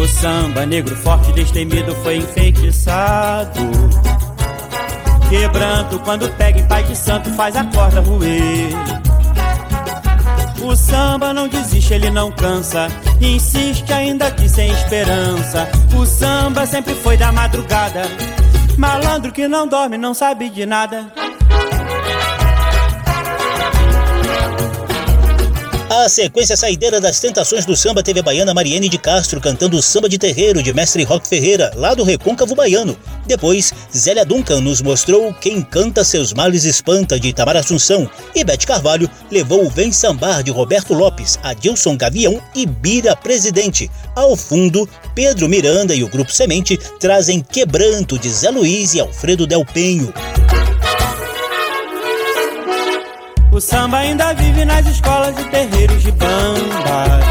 O 0.05 0.07
samba 0.07 0.67
negro 0.67 0.95
forte 0.97 1.33
destemido 1.33 1.95
foi 2.03 2.19
enfeitiçado. 2.19 3.63
Quebranto 5.31 5.99
quando 6.01 6.29
pega 6.37 6.61
em 6.61 6.69
paz 6.69 6.87
de 6.87 6.95
santo 6.95 7.31
faz 7.31 7.57
a 7.57 7.65
corda 7.65 8.03
ruer. 8.03 8.69
O 10.63 10.77
samba 10.77 11.33
não 11.33 11.49
desiste, 11.49 11.95
ele 11.95 12.11
não 12.11 12.31
cansa. 12.31 12.89
Insiste 13.19 13.91
ainda 13.95 14.31
que 14.31 14.47
sem 14.47 14.71
esperança. 14.73 15.67
O 15.97 16.05
samba 16.05 16.67
sempre 16.67 16.95
foi 16.97 17.17
da 17.17 17.33
madrugada. 17.33 18.03
Malandro 18.77 19.33
que 19.33 19.49
não 19.49 19.67
dorme, 19.67 19.97
não 19.97 20.13
sabe 20.13 20.51
de 20.51 20.67
nada. 20.67 21.24
A 26.05 26.09
sequência 26.11 26.55
saideira 26.55 27.01
das 27.01 27.19
tentações 27.19 27.65
do 27.65 27.75
samba 27.75 28.03
teve 28.03 28.21
a 28.21 28.23
baiana 28.23 28.53
Mariene 28.53 28.91
de 28.91 28.99
Castro 28.99 29.41
cantando 29.41 29.79
o 29.79 29.83
samba 29.83 30.07
de 30.07 30.19
terreiro 30.19 30.63
de 30.63 30.71
mestre 30.71 31.03
Roque 31.03 31.27
Ferreira, 31.27 31.73
lá 31.77 31.95
do 31.95 32.05
Recôncavo 32.05 32.55
Baiano. 32.55 32.95
Depois, 33.27 33.73
Zélia 33.97 34.23
Duncan 34.23 34.61
nos 34.61 34.83
mostrou 34.83 35.33
Quem 35.33 35.63
Canta 35.63 36.05
Seus 36.05 36.35
Males 36.35 36.65
Espanta, 36.67 37.19
de 37.19 37.29
Itamar 37.29 37.57
Assunção. 37.57 38.07
E 38.35 38.45
Bete 38.45 38.67
Carvalho 38.67 39.09
levou 39.31 39.65
o 39.65 39.71
Vem 39.71 39.91
Sambar, 39.93 40.43
de 40.43 40.51
Roberto 40.51 40.93
Lopes, 40.93 41.39
Adilson 41.43 41.97
Gavião 41.97 42.39
e 42.55 42.67
Bira 42.67 43.17
Presidente. 43.17 43.91
Ao 44.15 44.37
fundo, 44.37 44.87
Pedro 45.15 45.49
Miranda 45.49 45.95
e 45.95 46.05
o 46.05 46.09
Grupo 46.09 46.31
Semente 46.31 46.79
trazem 47.01 47.41
Quebranto, 47.41 48.19
de 48.19 48.29
Zé 48.29 48.51
Luiz 48.51 48.93
e 48.93 49.01
Alfredo 49.01 49.47
Del 49.47 49.65
Penho. 49.65 50.13
O 53.55 53.61
samba 53.61 53.99
ainda 53.99 54.35
vive 54.35 54.65
nas 54.65 54.85
escolas 54.85 55.33
e 55.39 55.45
terreiros 55.45 56.03
de 56.03 56.11
bambas. 56.11 57.25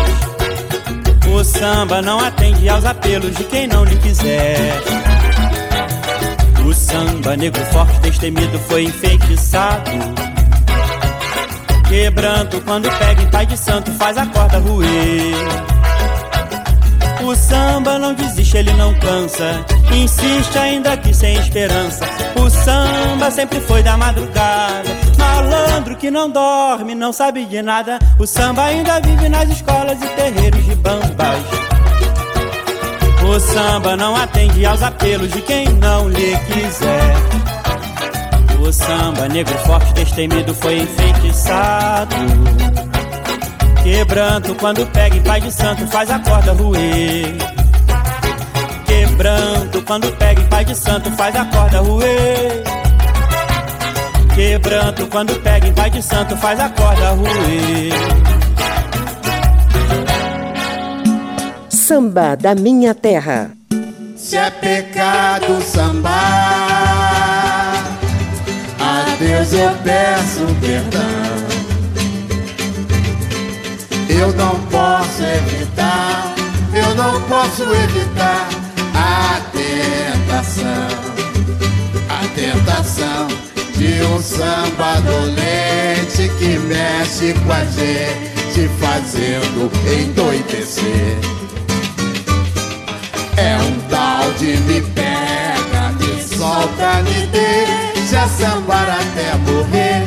O 1.30 1.44
samba 1.44 2.02
não 2.02 2.18
atende 2.18 2.70
aos 2.70 2.86
apelos 2.86 3.36
de 3.36 3.44
quem 3.44 3.68
não 3.68 3.84
lhe 3.84 3.98
quiser. 3.98 4.72
O 6.66 6.74
samba 6.74 7.36
negro 7.36 7.62
forte 7.66 8.00
destemido 8.00 8.58
foi 8.70 8.86
enfeitiçado. 8.86 9.92
Quebranto 11.90 12.62
quando 12.62 12.90
pega 13.00 13.22
em 13.22 13.30
pai 13.30 13.46
de 13.46 13.58
santo 13.58 13.92
faz 13.92 14.18
a 14.18 14.26
corda 14.28 14.60
ruer. 14.60 15.36
O 17.22 17.36
samba 17.36 18.00
não 18.00 18.14
desiste, 18.14 18.56
ele 18.56 18.72
não 18.74 18.94
cansa. 18.94 19.66
Insiste 19.94 20.58
ainda 20.58 20.96
que 20.96 21.14
sem 21.14 21.38
esperança. 21.38 22.06
O 22.36 22.50
samba 22.50 23.30
sempre 23.30 23.60
foi 23.60 23.84
da 23.84 23.98
madrugada. 23.98 24.90
Malandro 25.34 25.96
que 25.96 26.12
não 26.12 26.30
dorme, 26.30 26.94
não 26.94 27.12
sabe 27.12 27.46
de 27.46 27.62
nada. 27.62 27.98
O 28.20 28.28
samba 28.28 28.66
ainda 28.66 29.00
vive 29.02 29.28
nas 29.30 29.50
escolas 29.50 29.98
e 30.00 30.08
terreiros 30.10 30.64
de 30.64 30.76
bambas. 30.76 31.44
O 33.28 33.40
samba 33.40 33.96
não 33.96 34.16
atende 34.16 34.64
aos 34.64 34.84
apelos 34.84 35.32
de 35.32 35.42
quem 35.42 35.68
não 35.70 36.08
lhe 36.08 36.38
quiser. 36.38 37.16
O 38.60 38.72
samba 38.72 39.28
negro 39.28 39.58
forte 39.60 39.92
destemido 39.94 40.54
foi 40.54 40.80
enfeitiçado. 40.80 42.16
Quebranto 43.82 44.54
quando 44.56 44.86
pega 44.92 45.16
em 45.16 45.22
pai 45.24 45.42
de 45.42 45.52
santo 45.52 45.88
faz 45.88 46.12
a 46.12 46.20
corda 46.20 46.54
ruer. 46.54 47.36
Quebrando 48.86 49.82
quando 49.82 50.16
pega 50.18 50.42
em 50.42 50.48
pai 50.48 50.64
de 50.64 50.76
santo 50.76 51.12
faz 51.14 51.36
a 51.36 51.46
corda 51.46 51.82
ruer. 51.82 52.64
Quebrando 54.36 55.06
quando 55.08 55.40
pega 55.42 55.68
em 55.68 55.74
pai 55.74 55.92
de 55.92 56.02
santo 56.02 56.36
faz 56.38 56.60
a 56.60 56.68
corda 56.68 57.12
ruer. 57.12 57.94
Samba 61.70 62.36
da 62.36 62.56
minha 62.56 62.96
terra. 62.96 63.52
Se 64.18 64.36
é 64.36 64.50
pecado 64.50 65.62
sambar, 65.62 66.14
a 68.80 69.16
Deus 69.20 69.54
eu 69.54 69.70
peço 69.84 70.48
perdão. 70.60 71.04
Eu 74.10 74.34
não 74.34 74.60
posso 74.72 75.22
evitar, 75.22 76.34
eu 76.74 76.96
não 76.96 77.22
posso 77.24 77.62
evitar 77.64 78.50
a 78.96 79.42
tentação, 79.52 80.88
a 82.10 82.28
tentação 82.34 83.53
de 83.76 84.04
um 84.04 84.22
samba 84.22 85.00
dolente 85.02 86.30
que 86.38 86.58
mexe 86.60 87.34
com 87.34 87.52
a 87.52 87.66
gente, 87.66 88.70
fazendo 88.80 89.72
endoidecer. 89.88 91.18
É 93.38 93.58
um 93.58 93.80
tal 93.90 94.32
de 94.34 94.58
me 94.58 94.82
pega, 94.82 95.92
me 96.00 96.24
solta, 96.24 97.02
me 97.04 97.28
deixa 97.28 98.28
sambar 98.28 98.88
até 98.90 99.36
morrer. 99.38 100.04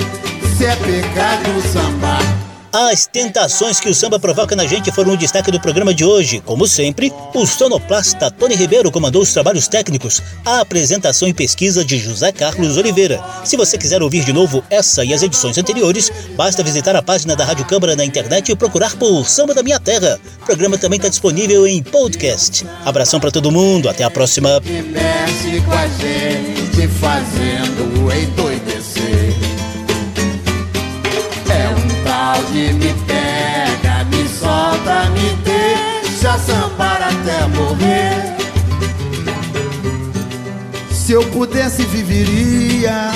Se 0.57 0.67
é 0.67 0.77
pecado 0.77 1.63
sambar. 1.73 2.36
As 2.73 3.07
tentações 3.07 3.81
que 3.81 3.89
o 3.89 3.95
samba 3.95 4.19
provoca 4.19 4.55
na 4.55 4.67
gente 4.67 4.93
foram 4.93 5.13
o 5.13 5.17
destaque 5.17 5.51
do 5.51 5.61
programa 5.61 5.95
de 5.95 6.05
hoje. 6.05 6.41
Como 6.45 6.67
sempre, 6.67 7.13
o 7.35 7.47
sonoplasta 7.47 8.31
Tony 8.31 8.55
Ribeiro 8.55 8.91
comandou 8.91 9.23
os 9.23 9.33
trabalhos 9.33 9.69
técnicos, 9.69 10.21
a 10.45 10.61
apresentação 10.61 11.29
e 11.29 11.35
pesquisa 11.35 11.85
de 11.85 11.99
José 11.99 12.33
Carlos 12.33 12.77
Oliveira. 12.77 13.23
Se 13.45 13.57
você 13.57 13.79
quiser 13.79 14.03
ouvir 14.03 14.25
de 14.25 14.33
novo 14.33 14.63
essa 14.69 15.05
e 15.05 15.15
as 15.15 15.23
edições 15.23 15.57
anteriores, 15.57 16.11
basta 16.37 16.63
visitar 16.63 16.95
a 16.97 17.03
página 17.03 17.35
da 17.35 17.45
Rádio 17.45 17.65
Câmara 17.65 17.97
na 17.97 18.05
internet 18.05 18.51
e 18.51 18.57
procurar 18.57 18.97
por 18.97 19.27
Samba 19.29 19.55
da 19.55 19.63
Minha 19.63 19.81
Terra. 19.81 20.19
O 20.43 20.47
programa 20.47 20.77
também 20.77 20.97
está 20.97 21.09
disponível 21.09 21.67
em 21.67 21.83
podcast. 21.83 22.67
Abração 22.85 23.19
para 23.19 23.31
todo 23.31 23.51
mundo, 23.51 23.89
até 23.89 24.05
a 24.05 24.11
próxima. 24.11 24.61
De 32.57 32.73
me 32.73 32.95
pega, 33.07 34.05
me 34.05 34.27
solta, 34.27 35.11
me 35.11 35.37
deixa 35.45 36.39
sambar 36.39 37.03
até 37.03 37.47
morrer. 37.49 38.35
Se 40.91 41.13
eu 41.13 41.23
pudesse, 41.31 41.83
viveria 41.85 43.11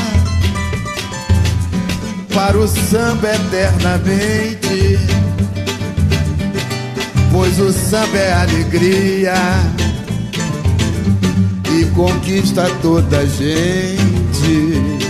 para 2.35 2.59
o 2.59 2.69
samba 2.69 3.35
eternamente. 3.35 4.99
Pois 7.33 7.59
o 7.59 7.73
samba 7.73 8.19
é 8.19 8.33
alegria 8.35 9.35
e 11.73 11.85
conquista 11.95 12.69
toda 12.83 13.21
a 13.21 13.25
gente. 13.25 15.01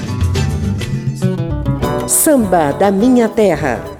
Samba 2.07 2.73
da 2.73 2.91
Minha 2.93 3.29
Terra. 3.29 4.00